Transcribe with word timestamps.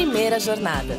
Primeira 0.00 0.40
Jornada. 0.40 0.98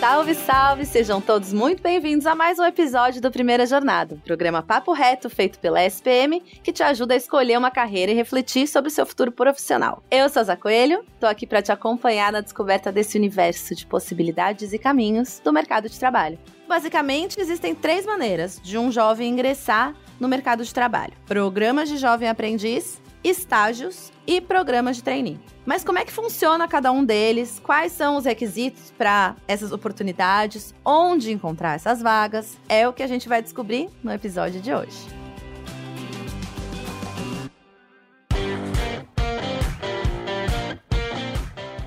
Salve, 0.00 0.34
salve! 0.34 0.84
Sejam 0.84 1.20
todos 1.20 1.52
muito 1.52 1.80
bem-vindos 1.80 2.26
a 2.26 2.34
mais 2.34 2.58
um 2.58 2.64
episódio 2.64 3.22
do 3.22 3.30
Primeira 3.30 3.64
Jornada, 3.64 4.16
um 4.16 4.18
programa 4.18 4.60
papo 4.60 4.92
reto 4.92 5.30
feito 5.30 5.60
pela 5.60 5.80
SPM 5.84 6.40
que 6.40 6.72
te 6.72 6.82
ajuda 6.82 7.14
a 7.14 7.16
escolher 7.16 7.56
uma 7.56 7.70
carreira 7.70 8.10
e 8.10 8.16
refletir 8.16 8.66
sobre 8.66 8.88
o 8.88 8.92
seu 8.92 9.06
futuro 9.06 9.30
profissional. 9.30 10.02
Eu 10.10 10.28
sou 10.28 10.40
a 10.40 10.44
Zá 10.44 10.56
Coelho, 10.56 11.04
tô 11.20 11.26
aqui 11.28 11.46
para 11.46 11.62
te 11.62 11.70
acompanhar 11.70 12.32
na 12.32 12.40
descoberta 12.40 12.90
desse 12.90 13.16
universo 13.16 13.76
de 13.76 13.86
possibilidades 13.86 14.72
e 14.72 14.78
caminhos 14.78 15.38
do 15.38 15.52
mercado 15.52 15.88
de 15.88 16.00
trabalho. 16.00 16.36
Basicamente, 16.66 17.40
existem 17.40 17.76
três 17.76 18.04
maneiras 18.04 18.60
de 18.60 18.76
um 18.76 18.90
jovem 18.90 19.30
ingressar 19.30 19.94
no 20.18 20.26
mercado 20.26 20.64
de 20.64 20.74
trabalho: 20.74 21.12
programas 21.26 21.88
de 21.88 21.96
jovem 21.96 22.28
aprendiz, 22.28 23.00
estágios 23.28 24.12
e 24.26 24.40
programas 24.40 24.96
de 24.96 25.02
trainee. 25.02 25.40
Mas 25.66 25.84
como 25.84 25.98
é 25.98 26.04
que 26.04 26.12
funciona 26.12 26.66
cada 26.66 26.90
um 26.92 27.04
deles? 27.04 27.60
Quais 27.62 27.92
são 27.92 28.16
os 28.16 28.24
requisitos 28.24 28.92
para 28.96 29.36
essas 29.46 29.72
oportunidades? 29.72 30.74
Onde 30.84 31.32
encontrar 31.32 31.74
essas 31.74 32.00
vagas? 32.00 32.56
É 32.68 32.88
o 32.88 32.92
que 32.92 33.02
a 33.02 33.06
gente 33.06 33.28
vai 33.28 33.42
descobrir 33.42 33.88
no 34.02 34.12
episódio 34.12 34.60
de 34.60 34.72
hoje. 34.72 35.17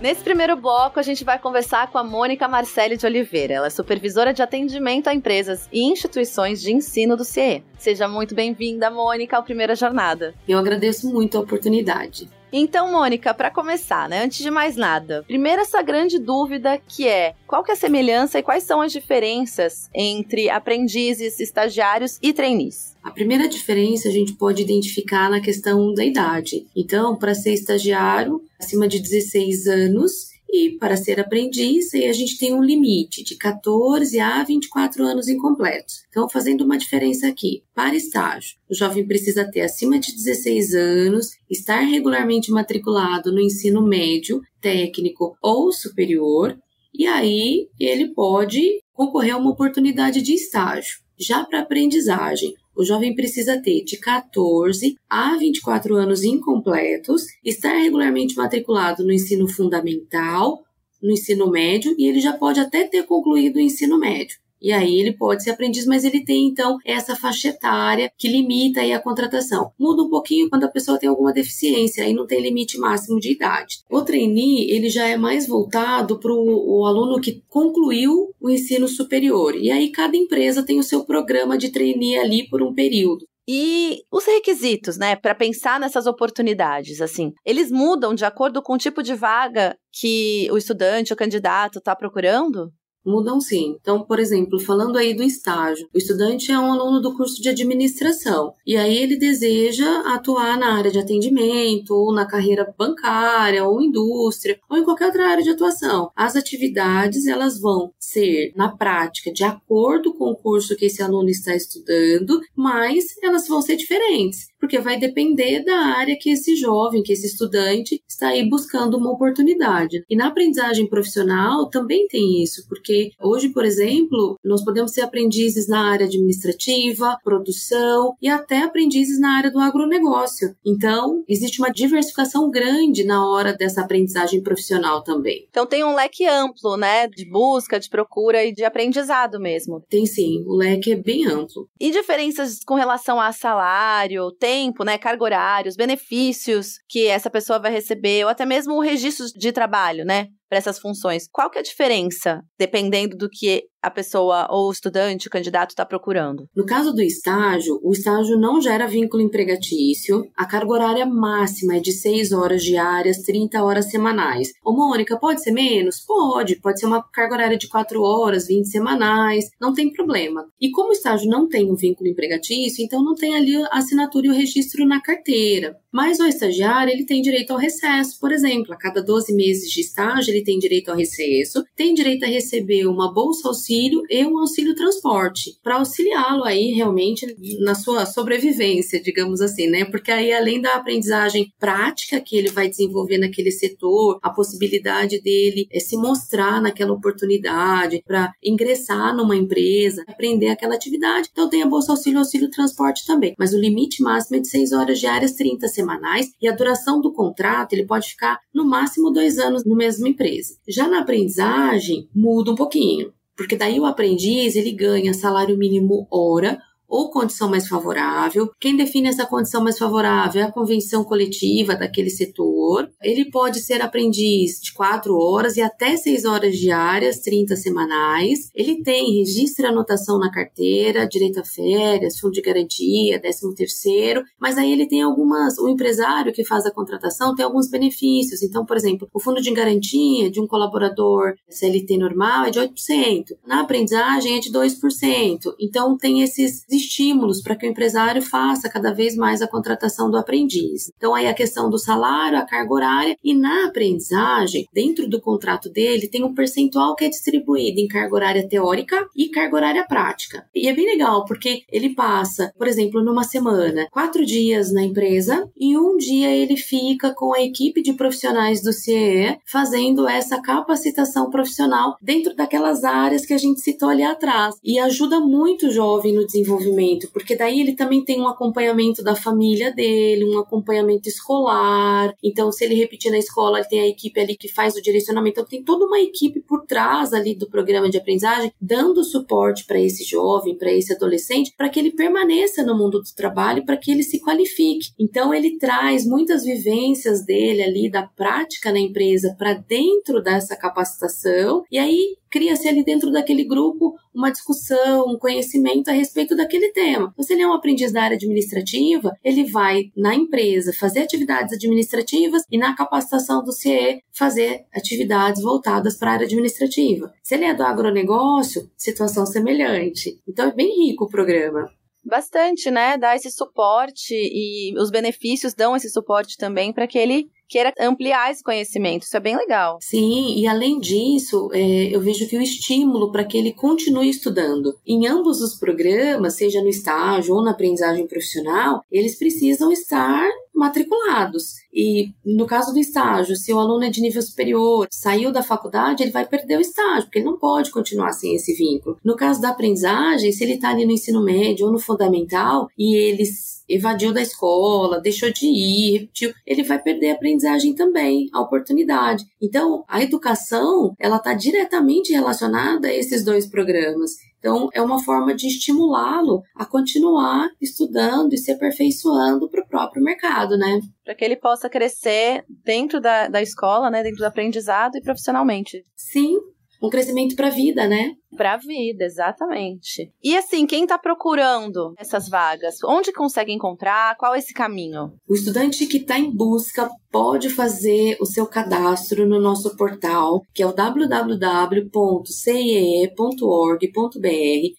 Nesse 0.01 0.23
primeiro 0.23 0.55
bloco, 0.55 0.99
a 0.99 1.03
gente 1.03 1.23
vai 1.23 1.37
conversar 1.37 1.91
com 1.91 1.97
a 1.99 2.03
Mônica 2.03 2.47
Marcelli 2.47 2.97
de 2.97 3.05
Oliveira. 3.05 3.53
Ela 3.53 3.67
é 3.67 3.69
supervisora 3.69 4.33
de 4.33 4.41
atendimento 4.41 5.07
a 5.07 5.13
empresas 5.13 5.69
e 5.71 5.83
instituições 5.83 6.59
de 6.59 6.73
ensino 6.73 7.15
do 7.15 7.23
CIE. 7.23 7.63
Seja 7.77 8.07
muito 8.07 8.33
bem-vinda, 8.33 8.89
Mônica, 8.89 9.37
ao 9.37 9.43
Primeira 9.43 9.75
Jornada. 9.75 10.33
Eu 10.47 10.57
agradeço 10.57 11.07
muito 11.07 11.37
a 11.37 11.41
oportunidade. 11.41 12.27
Então, 12.51 12.91
Mônica, 12.91 13.33
para 13.33 13.49
começar, 13.49 14.09
né, 14.09 14.23
antes 14.23 14.39
de 14.39 14.51
mais 14.51 14.75
nada, 14.75 15.23
primeiro 15.27 15.61
essa 15.61 15.81
grande 15.81 16.19
dúvida 16.19 16.77
que 16.77 17.07
é 17.07 17.33
qual 17.47 17.63
que 17.63 17.71
é 17.71 17.73
a 17.73 17.77
semelhança 17.77 18.39
e 18.39 18.43
quais 18.43 18.63
são 18.63 18.81
as 18.81 18.91
diferenças 18.91 19.89
entre 19.93 20.49
aprendizes, 20.49 21.39
estagiários 21.39 22.17
e 22.21 22.33
trainees? 22.33 22.95
A 23.03 23.11
primeira 23.11 23.47
diferença 23.47 24.09
a 24.09 24.11
gente 24.11 24.33
pode 24.33 24.61
identificar 24.61 25.29
na 25.29 25.39
questão 25.39 25.93
da 25.93 26.03
idade. 26.03 26.67
Então, 26.75 27.15
para 27.15 27.33
ser 27.33 27.53
estagiário, 27.53 28.41
acima 28.59 28.87
de 28.87 28.99
16 28.99 29.67
anos, 29.67 30.30
e 30.51 30.77
para 30.77 30.97
ser 30.97 31.17
aprendiz, 31.19 31.93
a 31.93 32.11
gente 32.11 32.37
tem 32.37 32.53
um 32.53 32.61
limite 32.61 33.23
de 33.23 33.37
14 33.37 34.19
a 34.19 34.43
24 34.43 35.01
anos 35.03 35.29
incompletos. 35.29 36.03
Então, 36.09 36.29
fazendo 36.29 36.65
uma 36.65 36.77
diferença 36.77 37.27
aqui. 37.27 37.63
Para 37.73 37.95
estágio, 37.95 38.57
o 38.69 38.75
jovem 38.75 39.07
precisa 39.07 39.49
ter 39.49 39.61
acima 39.61 39.97
de 39.97 40.13
16 40.13 40.75
anos, 40.75 41.29
estar 41.49 41.79
regularmente 41.79 42.51
matriculado 42.51 43.31
no 43.31 43.39
ensino 43.39 43.81
médio, 43.81 44.41
técnico 44.59 45.37
ou 45.41 45.71
superior, 45.71 46.57
e 46.93 47.07
aí 47.07 47.69
ele 47.79 48.09
pode 48.13 48.81
concorrer 48.91 49.33
a 49.33 49.37
uma 49.37 49.51
oportunidade 49.51 50.21
de 50.21 50.33
estágio. 50.33 50.99
Já 51.17 51.45
para 51.45 51.61
aprendizagem, 51.61 52.55
o 52.75 52.83
jovem 52.83 53.15
precisa 53.15 53.61
ter 53.61 53.83
de 53.83 53.97
14 53.97 54.95
a 55.09 55.37
24 55.37 55.95
anos 55.95 56.23
incompletos, 56.23 57.23
estar 57.43 57.73
regularmente 57.73 58.35
matriculado 58.35 59.03
no 59.03 59.11
ensino 59.11 59.47
fundamental, 59.47 60.63
no 61.01 61.11
ensino 61.11 61.49
médio, 61.49 61.95
e 61.97 62.07
ele 62.07 62.19
já 62.19 62.33
pode 62.33 62.59
até 62.59 62.87
ter 62.87 63.03
concluído 63.03 63.57
o 63.57 63.61
ensino 63.61 63.97
médio. 63.97 64.37
E 64.61 64.71
aí 64.71 64.99
ele 64.99 65.13
pode 65.13 65.43
ser 65.43 65.51
aprendiz, 65.51 65.85
mas 65.85 66.03
ele 66.03 66.23
tem 66.23 66.47
então 66.47 66.77
essa 66.85 67.15
faixa 67.15 67.49
etária 67.49 68.11
que 68.17 68.27
limita 68.27 68.81
aí 68.81 68.93
a 68.93 68.99
contratação. 68.99 69.71
Muda 69.79 70.03
um 70.03 70.09
pouquinho 70.09 70.49
quando 70.49 70.65
a 70.65 70.71
pessoa 70.71 70.99
tem 70.99 71.09
alguma 71.09 71.33
deficiência, 71.33 72.03
aí 72.03 72.13
não 72.13 72.27
tem 72.27 72.41
limite 72.41 72.77
máximo 72.77 73.19
de 73.19 73.31
idade. 73.31 73.79
O 73.89 74.01
trainee, 74.01 74.69
ele 74.69 74.89
já 74.89 75.07
é 75.07 75.17
mais 75.17 75.47
voltado 75.47 76.19
para 76.19 76.31
o 76.31 76.85
aluno 76.85 77.19
que 77.19 77.41
concluiu 77.49 78.29
o 78.39 78.49
ensino 78.49 78.87
superior. 78.87 79.55
E 79.55 79.71
aí 79.71 79.91
cada 79.91 80.15
empresa 80.15 80.63
tem 80.63 80.79
o 80.79 80.83
seu 80.83 81.03
programa 81.05 81.57
de 81.57 81.69
trainee 81.69 82.17
ali 82.17 82.47
por 82.49 82.61
um 82.61 82.73
período. 82.73 83.25
E 83.47 84.03
os 84.11 84.25
requisitos, 84.25 84.97
né, 84.97 85.15
para 85.15 85.33
pensar 85.33 85.79
nessas 85.79 86.05
oportunidades, 86.05 87.01
assim, 87.01 87.33
eles 87.45 87.71
mudam 87.71 88.13
de 88.13 88.23
acordo 88.23 88.61
com 88.61 88.73
o 88.73 88.77
tipo 88.77 89.01
de 89.01 89.15
vaga 89.15 89.75
que 89.91 90.47
o 90.51 90.57
estudante, 90.57 91.11
o 91.11 91.15
candidato 91.17 91.79
está 91.79 91.95
procurando? 91.95 92.71
Mudam 93.05 93.41
sim. 93.41 93.77
Então, 93.81 94.03
por 94.03 94.19
exemplo, 94.19 94.59
falando 94.59 94.97
aí 94.97 95.13
do 95.13 95.23
estágio, 95.23 95.87
o 95.93 95.97
estudante 95.97 96.51
é 96.51 96.59
um 96.59 96.71
aluno 96.71 97.01
do 97.01 97.15
curso 97.15 97.41
de 97.41 97.49
administração 97.49 98.53
e 98.65 98.77
aí 98.77 98.97
ele 98.97 99.17
deseja 99.17 100.01
atuar 100.13 100.57
na 100.57 100.77
área 100.77 100.91
de 100.91 100.99
atendimento, 100.99 101.91
ou 101.91 102.13
na 102.13 102.25
carreira 102.25 102.73
bancária, 102.77 103.65
ou 103.65 103.81
indústria, 103.81 104.59
ou 104.69 104.77
em 104.77 104.83
qualquer 104.83 105.07
outra 105.07 105.29
área 105.29 105.43
de 105.43 105.49
atuação. 105.49 106.11
As 106.15 106.35
atividades 106.35 107.25
elas 107.25 107.59
vão 107.59 107.91
ser 107.99 108.51
na 108.55 108.69
prática 108.69 109.31
de 109.31 109.43
acordo 109.43 110.13
com 110.13 110.31
o 110.31 110.35
curso 110.35 110.75
que 110.75 110.85
esse 110.85 111.01
aluno 111.01 111.29
está 111.29 111.55
estudando, 111.55 112.39
mas 112.55 113.05
elas 113.23 113.47
vão 113.47 113.61
ser 113.61 113.75
diferentes 113.75 114.50
porque 114.61 114.79
vai 114.79 114.99
depender 114.99 115.65
da 115.65 115.75
área 115.75 116.15
que 116.17 116.29
esse 116.29 116.55
jovem, 116.55 117.01
que 117.01 117.11
esse 117.11 117.25
estudante 117.25 118.01
está 118.07 118.27
aí 118.27 118.47
buscando 118.47 118.95
uma 118.95 119.11
oportunidade. 119.11 120.05
E 120.07 120.15
na 120.15 120.27
aprendizagem 120.27 120.87
profissional 120.87 121.67
também 121.67 122.07
tem 122.07 122.43
isso, 122.43 122.67
porque 122.69 123.09
hoje, 123.19 123.49
por 123.49 123.65
exemplo, 123.65 124.37
nós 124.45 124.63
podemos 124.63 124.91
ser 124.91 125.01
aprendizes 125.01 125.67
na 125.67 125.89
área 125.89 126.05
administrativa, 126.05 127.17
produção 127.23 128.15
e 128.21 128.29
até 128.29 128.59
aprendizes 128.59 129.19
na 129.19 129.35
área 129.35 129.49
do 129.51 129.59
agronegócio. 129.59 130.55
Então, 130.63 131.23
existe 131.27 131.59
uma 131.59 131.71
diversificação 131.71 132.51
grande 132.51 133.03
na 133.03 133.27
hora 133.27 133.53
dessa 133.53 133.81
aprendizagem 133.81 134.43
profissional 134.43 135.03
também. 135.03 135.47
Então 135.49 135.65
tem 135.65 135.83
um 135.83 135.95
leque 135.95 136.27
amplo, 136.27 136.77
né, 136.77 137.07
de 137.07 137.25
busca, 137.27 137.79
de 137.79 137.89
procura 137.89 138.45
e 138.45 138.53
de 138.53 138.63
aprendizado 138.63 139.39
mesmo. 139.39 139.83
Tem 139.89 140.05
sim, 140.05 140.43
o 140.45 140.55
leque 140.55 140.91
é 140.91 140.95
bem 140.95 141.25
amplo. 141.25 141.67
E 141.79 141.89
diferenças 141.89 142.63
com 142.63 142.75
relação 142.75 143.19
a 143.19 143.31
salário, 143.31 144.31
tem 144.31 144.50
tempo, 144.51 144.83
né, 144.83 144.97
carga 144.97 145.23
horária, 145.23 145.69
os 145.69 145.77
benefícios 145.77 146.79
que 146.89 147.07
essa 147.07 147.29
pessoa 147.29 147.59
vai 147.59 147.71
receber, 147.71 148.23
ou 148.25 148.29
até 148.29 148.45
mesmo 148.45 148.73
o 148.75 148.81
registro 148.81 149.27
de 149.33 149.51
trabalho, 149.51 150.03
né? 150.05 150.27
Para 150.51 150.57
essas 150.57 150.79
funções. 150.79 151.29
Qual 151.31 151.49
que 151.49 151.57
é 151.57 151.61
a 151.61 151.63
diferença, 151.63 152.41
dependendo 152.59 153.15
do 153.15 153.29
que 153.29 153.63
a 153.81 153.89
pessoa 153.89 154.47
ou 154.51 154.67
o 154.67 154.71
estudante, 154.71 155.27
o 155.27 155.31
candidato 155.31 155.69
está 155.69 155.85
procurando? 155.85 156.45
No 156.53 156.65
caso 156.65 156.91
do 156.91 157.01
estágio, 157.01 157.79
o 157.81 157.93
estágio 157.93 158.37
não 158.37 158.61
gera 158.61 158.85
vínculo 158.85 159.23
empregatício. 159.23 160.29
A 160.37 160.45
carga 160.45 160.73
horária 160.73 161.05
máxima 161.05 161.77
é 161.77 161.79
de 161.79 161.93
6 161.93 162.33
horas 162.33 162.61
diárias, 162.61 163.19
30 163.19 163.63
horas 163.63 163.89
semanais. 163.89 164.51
Ô, 164.63 164.73
Mônica, 164.73 165.17
pode 165.17 165.41
ser 165.41 165.51
menos? 165.51 166.01
Pode. 166.05 166.59
Pode 166.59 166.81
ser 166.81 166.85
uma 166.85 167.01
carga 167.01 167.35
horária 167.35 167.57
de 167.57 167.69
4 167.69 168.01
horas, 168.01 168.47
20 168.47 168.65
semanais. 168.65 169.45
Não 169.59 169.73
tem 169.73 169.91
problema. 169.91 170.45
E 170.59 170.69
como 170.69 170.89
o 170.89 170.93
estágio 170.93 171.29
não 171.29 171.47
tem 171.47 171.71
um 171.71 171.75
vínculo 171.75 172.09
empregatício, 172.09 172.83
então 172.83 173.01
não 173.01 173.15
tem 173.15 173.35
ali 173.35 173.55
a 173.55 173.77
assinatura 173.77 174.27
e 174.27 174.29
o 174.29 174.33
registro 174.33 174.85
na 174.85 175.01
carteira. 175.01 175.77
Mas 175.91 176.19
o 176.19 176.25
estagiário, 176.25 176.93
ele 176.93 177.05
tem 177.05 177.21
direito 177.21 177.51
ao 177.51 177.57
recesso, 177.57 178.19
por 178.19 178.31
exemplo. 178.31 178.73
A 178.73 178.77
cada 178.77 179.01
12 179.01 179.33
meses 179.33 179.69
de 179.69 179.81
estágio, 179.81 180.31
ele 180.31 180.40
ele 180.41 180.43
tem 180.43 180.59
direito 180.59 180.89
ao 180.89 180.97
recesso, 180.97 181.63
tem 181.75 181.93
direito 181.93 182.25
a 182.25 182.27
receber 182.27 182.87
uma 182.87 183.13
bolsa 183.13 183.47
auxílio 183.47 184.01
e 184.09 184.25
um 184.25 184.39
auxílio 184.39 184.75
transporte, 184.75 185.57
para 185.63 185.75
auxiliá-lo 185.75 186.43
aí 186.43 186.71
realmente 186.71 187.25
na 187.59 187.75
sua 187.75 188.05
sobrevivência, 188.05 189.01
digamos 189.01 189.39
assim, 189.41 189.67
né? 189.67 189.85
Porque 189.85 190.11
aí 190.11 190.33
além 190.33 190.59
da 190.59 190.75
aprendizagem 190.75 191.53
prática 191.59 192.19
que 192.19 192.35
ele 192.35 192.49
vai 192.49 192.67
desenvolver 192.67 193.17
naquele 193.17 193.51
setor, 193.51 194.19
a 194.21 194.29
possibilidade 194.29 195.21
dele 195.21 195.67
é 195.71 195.79
se 195.79 195.95
mostrar 195.95 196.61
naquela 196.61 196.93
oportunidade 196.93 198.03
para 198.05 198.31
ingressar 198.43 199.15
numa 199.15 199.35
empresa, 199.35 200.03
aprender 200.07 200.49
aquela 200.49 200.75
atividade. 200.75 201.29
Então 201.31 201.49
tem 201.49 201.61
a 201.61 201.67
bolsa 201.67 201.91
auxílio, 201.91 202.19
auxílio 202.19 202.49
transporte 202.49 203.05
também, 203.05 203.33
mas 203.37 203.53
o 203.53 203.59
limite 203.59 204.01
máximo 204.01 204.37
é 204.37 204.39
de 204.39 204.47
6 204.47 204.71
horas 204.71 204.99
diárias, 204.99 205.33
30 205.33 205.67
semanais 205.67 206.31
e 206.41 206.47
a 206.47 206.55
duração 206.55 206.99
do 206.99 207.13
contrato 207.13 207.73
ele 207.73 207.85
pode 207.85 208.09
ficar 208.09 208.39
no 208.53 208.65
máximo 208.65 209.11
dois 209.11 209.37
anos 209.37 209.63
no 209.65 209.75
mesmo 209.75 210.07
emprego. 210.07 210.30
Já 210.67 210.87
na 210.87 210.99
aprendizagem, 210.99 212.09
muda 212.13 212.51
um 212.51 212.55
pouquinho, 212.55 213.13
porque 213.35 213.55
daí 213.55 213.79
o 213.79 213.85
aprendiz 213.85 214.55
ele 214.55 214.71
ganha 214.71 215.13
salário 215.13 215.57
mínimo 215.57 216.07
hora 216.11 216.59
ou 216.91 217.09
condição 217.09 217.49
mais 217.49 217.67
favorável. 217.67 218.51
Quem 218.59 218.75
define 218.75 219.07
essa 219.07 219.25
condição 219.25 219.63
mais 219.63 219.77
favorável 219.77 220.41
é 220.41 220.45
a 220.45 220.51
convenção 220.51 221.05
coletiva 221.05 221.73
daquele 221.73 222.09
setor. 222.09 222.89
Ele 223.01 223.31
pode 223.31 223.61
ser 223.61 223.81
aprendiz 223.81 224.59
de 224.61 224.73
4 224.73 225.17
horas 225.17 225.55
e 225.55 225.61
até 225.61 225.95
6 225.95 226.25
horas 226.25 226.57
diárias, 226.57 227.19
30 227.21 227.55
semanais. 227.55 228.49
Ele 228.53 228.83
tem 228.83 229.19
registro 229.19 229.65
e 229.65 229.69
anotação 229.69 230.19
na 230.19 230.29
carteira, 230.29 231.07
direito 231.07 231.39
a 231.39 231.45
férias, 231.45 232.19
fundo 232.19 232.33
de 232.33 232.41
garantia, 232.41 233.21
13 233.21 233.55
terceiro, 233.55 234.23
mas 234.39 234.57
aí 234.57 234.71
ele 234.71 234.87
tem 234.87 235.01
algumas, 235.01 235.57
o 235.57 235.69
empresário 235.69 236.33
que 236.33 236.43
faz 236.43 236.65
a 236.65 236.71
contratação 236.71 237.33
tem 237.33 237.45
alguns 237.45 237.69
benefícios. 237.69 238.43
Então, 238.43 238.65
por 238.65 238.75
exemplo, 238.75 239.07
o 239.13 239.19
fundo 239.19 239.41
de 239.41 239.51
garantia 239.51 240.29
de 240.29 240.41
um 240.41 240.47
colaborador 240.47 241.35
CLT 241.49 241.97
normal 241.97 242.45
é 242.45 242.49
de 242.49 242.59
8%. 242.59 243.37
Na 243.45 243.61
aprendizagem 243.61 244.37
é 244.37 244.39
de 244.39 244.51
2%. 244.51 245.53
Então, 245.59 245.97
tem 245.97 246.21
esses 246.21 246.65
estímulos 246.81 247.41
para 247.41 247.55
que 247.55 247.65
o 247.65 247.69
empresário 247.69 248.21
faça 248.21 248.69
cada 248.69 248.93
vez 248.93 249.15
mais 249.15 249.41
a 249.41 249.47
contratação 249.47 250.09
do 250.09 250.17
aprendiz. 250.17 250.91
Então, 250.97 251.15
aí 251.15 251.27
a 251.27 251.33
questão 251.33 251.69
do 251.69 251.77
salário, 251.77 252.37
a 252.37 252.45
carga 252.45 252.73
horária 252.73 253.17
e 253.23 253.33
na 253.33 253.67
aprendizagem, 253.67 254.67
dentro 254.73 255.07
do 255.07 255.21
contrato 255.21 255.69
dele, 255.69 256.07
tem 256.07 256.23
um 256.23 256.33
percentual 256.33 256.95
que 256.95 257.05
é 257.05 257.09
distribuído 257.09 257.79
em 257.79 257.87
carga 257.87 258.15
horária 258.15 258.47
teórica 258.47 259.07
e 259.15 259.29
carga 259.29 259.55
horária 259.55 259.85
prática. 259.87 260.45
E 260.53 260.67
é 260.67 260.73
bem 260.73 260.85
legal, 260.85 261.25
porque 261.25 261.63
ele 261.71 261.93
passa, 261.95 262.53
por 262.57 262.67
exemplo, 262.67 263.03
numa 263.03 263.23
semana, 263.23 263.87
quatro 263.91 264.25
dias 264.25 264.71
na 264.71 264.83
empresa 264.83 265.49
e 265.57 265.77
um 265.77 265.97
dia 265.97 266.29
ele 266.35 266.57
fica 266.57 267.13
com 267.13 267.33
a 267.33 267.41
equipe 267.41 267.81
de 267.81 267.93
profissionais 267.93 268.61
do 268.61 268.73
CIE 268.73 269.37
fazendo 269.45 270.07
essa 270.07 270.41
capacitação 270.41 271.29
profissional 271.29 271.95
dentro 272.01 272.35
daquelas 272.35 272.83
áreas 272.83 273.25
que 273.25 273.33
a 273.33 273.37
gente 273.37 273.61
citou 273.61 273.89
ali 273.89 274.03
atrás. 274.03 274.55
E 274.63 274.79
ajuda 274.79 275.19
muito 275.19 275.67
o 275.67 275.71
jovem 275.71 276.13
no 276.13 276.25
desenvolvimento, 276.25 276.70
porque 277.11 277.35
daí 277.35 277.61
ele 277.61 277.75
também 277.75 278.03
tem 278.03 278.19
um 278.19 278.27
acompanhamento 278.27 279.03
da 279.03 279.15
família 279.15 279.73
dele, 279.73 280.25
um 280.25 280.39
acompanhamento 280.39 281.07
escolar. 281.07 282.13
Então, 282.23 282.51
se 282.51 282.63
ele 282.65 282.75
repetir 282.75 283.11
na 283.11 283.17
escola, 283.17 283.59
ele 283.59 283.67
tem 283.67 283.79
a 283.81 283.87
equipe 283.87 284.19
ali 284.19 284.35
que 284.35 284.47
faz 284.47 284.75
o 284.75 284.81
direcionamento. 284.81 285.39
Então, 285.39 285.49
tem 285.49 285.63
toda 285.63 285.85
uma 285.85 285.99
equipe 285.99 286.39
por 286.41 286.65
trás 286.65 287.13
ali 287.13 287.35
do 287.35 287.49
programa 287.49 287.89
de 287.89 287.97
aprendizagem, 287.97 288.53
dando 288.59 289.03
suporte 289.03 289.65
para 289.65 289.79
esse 289.79 290.03
jovem, 290.03 290.57
para 290.57 290.71
esse 290.71 290.93
adolescente, 290.93 291.53
para 291.57 291.69
que 291.69 291.79
ele 291.79 291.91
permaneça 291.91 292.63
no 292.63 292.77
mundo 292.77 293.01
do 293.01 293.15
trabalho, 293.15 293.65
para 293.65 293.77
que 293.77 293.91
ele 293.91 294.03
se 294.03 294.19
qualifique. 294.19 294.89
Então, 294.99 295.33
ele 295.33 295.57
traz 295.57 296.05
muitas 296.05 296.43
vivências 296.43 297.25
dele 297.25 297.63
ali, 297.63 297.89
da 297.89 298.03
prática 298.03 298.71
na 298.71 298.79
empresa, 298.79 299.35
para 299.37 299.53
dentro 299.53 300.21
dessa 300.21 300.55
capacitação. 300.55 301.63
E 301.71 301.77
aí, 301.77 302.15
cria-se 302.31 302.67
ali 302.67 302.83
dentro 302.83 303.11
daquele 303.11 303.43
grupo 303.43 303.95
uma 304.13 304.31
discussão, 304.31 305.05
um 305.07 305.17
conhecimento 305.17 305.89
a 305.89 305.93
respeito 305.93 306.35
daquele 306.35 306.69
tema. 306.69 307.09
Então, 307.11 307.23
se 307.23 307.33
ele 307.33 307.41
é 307.41 307.47
um 307.47 307.53
aprendiz 307.53 307.91
da 307.91 308.03
área 308.03 308.15
administrativa, 308.15 309.15
ele 309.23 309.43
vai 309.45 309.91
na 309.95 310.15
empresa 310.15 310.73
fazer 310.73 311.01
atividades 311.01 311.53
administrativas 311.53 312.43
e 312.49 312.57
na 312.57 312.75
capacitação 312.75 313.43
do 313.43 313.51
CIE 313.51 314.01
fazer 314.11 314.65
atividades 314.73 315.41
voltadas 315.41 315.97
para 315.97 316.11
a 316.11 316.13
área 316.13 316.25
administrativa. 316.25 317.13
Se 317.21 317.35
ele 317.35 317.45
é 317.45 317.53
do 317.53 317.63
agronegócio, 317.63 318.69
situação 318.77 319.25
semelhante. 319.25 320.19
Então 320.27 320.49
é 320.49 320.53
bem 320.53 320.87
rico 320.87 321.05
o 321.05 321.09
programa. 321.09 321.69
Bastante, 322.03 322.71
né? 322.71 322.97
Dá 322.97 323.15
esse 323.15 323.29
suporte 323.29 324.15
e 324.15 324.73
os 324.79 324.89
benefícios 324.89 325.53
dão 325.53 325.75
esse 325.75 325.89
suporte 325.89 326.35
também 326.35 326.73
para 326.73 326.87
que 326.87 326.97
ele 326.97 327.29
queira 327.51 327.73
ampliar 327.77 328.31
esse 328.31 328.41
conhecimento. 328.41 329.03
Isso 329.03 329.17
é 329.17 329.19
bem 329.19 329.35
legal. 329.35 329.77
Sim, 329.81 330.35
e 330.37 330.47
além 330.47 330.79
disso, 330.79 331.49
é, 331.51 331.93
eu 331.93 331.99
vejo 331.99 332.27
que 332.29 332.37
o 332.37 332.41
estímulo 332.41 333.11
para 333.11 333.25
que 333.25 333.37
ele 333.37 333.51
continue 333.51 334.09
estudando. 334.09 334.73
Em 334.87 335.05
ambos 335.05 335.41
os 335.41 335.59
programas, 335.59 336.35
seja 336.35 336.61
no 336.61 336.69
estágio 336.69 337.35
ou 337.35 337.43
na 337.43 337.51
aprendizagem 337.51 338.07
profissional, 338.07 338.81
eles 338.89 339.19
precisam 339.19 339.69
estar 339.69 340.29
matriculados. 340.53 341.55
E 341.73 342.11
no 342.25 342.45
caso 342.45 342.71
do 342.71 342.79
estágio, 342.79 343.35
se 343.35 343.51
o 343.51 343.59
aluno 343.59 343.83
é 343.83 343.89
de 343.89 344.01
nível 344.01 344.21
superior, 344.21 344.87
saiu 344.89 345.31
da 345.31 345.43
faculdade, 345.43 346.03
ele 346.03 346.11
vai 346.11 346.25
perder 346.25 346.57
o 346.57 346.61
estágio, 346.61 347.03
porque 347.03 347.19
ele 347.19 347.25
não 347.25 347.37
pode 347.37 347.71
continuar 347.71 348.13
sem 348.13 348.35
esse 348.35 348.53
vínculo. 348.53 348.97
No 349.03 349.15
caso 349.15 349.41
da 349.41 349.49
aprendizagem, 349.49 350.31
se 350.31 350.43
ele 350.43 350.53
está 350.53 350.69
ali 350.69 350.85
no 350.85 350.91
ensino 350.91 351.23
médio 351.23 351.65
ou 351.65 351.71
no 351.71 351.79
fundamental 351.79 352.69
e 352.77 352.95
eles 352.95 353.50
evadiu 353.75 354.13
da 354.13 354.21
escola, 354.21 354.99
deixou 355.01 355.31
de 355.31 355.45
ir, 355.45 355.99
repetiu, 355.99 356.33
ele 356.45 356.63
vai 356.63 356.81
perder 356.81 357.11
a 357.11 357.13
aprendizagem 357.13 357.73
também, 357.73 358.29
a 358.33 358.41
oportunidade. 358.41 359.25
Então, 359.41 359.83
a 359.87 360.01
educação, 360.01 360.95
ela 360.99 361.17
está 361.17 361.33
diretamente 361.33 362.13
relacionada 362.13 362.87
a 362.87 362.93
esses 362.93 363.23
dois 363.23 363.47
programas. 363.47 364.11
Então, 364.41 364.69
é 364.73 364.81
uma 364.81 365.01
forma 365.03 365.35
de 365.35 365.47
estimulá-lo 365.47 366.41
a 366.55 366.65
continuar 366.65 367.47
estudando 367.61 368.33
e 368.33 368.37
se 368.37 368.51
aperfeiçoando 368.51 369.47
para 369.47 369.61
o 369.61 369.67
próprio 369.67 370.03
mercado, 370.03 370.57
né? 370.57 370.79
Para 371.05 371.13
que 371.13 371.23
ele 371.23 371.35
possa 371.35 371.69
crescer 371.69 372.43
dentro 372.49 372.99
da, 372.99 373.27
da 373.27 373.39
escola, 373.39 373.91
né? 373.91 374.01
Dentro 374.01 374.17
do 374.17 374.25
aprendizado 374.25 374.95
e 374.95 375.01
profissionalmente. 375.01 375.85
Sim, 375.95 376.39
um 376.81 376.89
crescimento 376.89 377.35
para 377.35 377.47
a 377.47 377.51
vida, 377.51 377.87
né? 377.87 378.15
Para 378.35 378.53
a 378.53 378.57
vida, 378.57 379.03
exatamente. 379.03 380.11
E 380.23 380.35
assim, 380.37 380.65
quem 380.65 380.83
está 380.83 380.97
procurando 380.97 381.93
essas 381.97 382.27
vagas, 382.27 382.77
onde 382.83 383.11
consegue 383.11 383.51
encontrar? 383.51 384.15
Qual 384.17 384.33
é 384.33 384.39
esse 384.39 384.53
caminho? 384.53 385.13
O 385.27 385.35
estudante 385.35 385.85
que 385.85 385.97
está 385.97 386.17
em 386.17 386.31
busca 386.31 386.89
pode 387.11 387.49
fazer 387.49 388.17
o 388.21 388.25
seu 388.25 388.47
cadastro 388.47 389.27
no 389.27 389.39
nosso 389.39 389.75
portal, 389.75 390.41
que 390.53 390.63
é 390.63 390.65
o 390.65 390.73
www.ciee.org.br. 390.73 391.47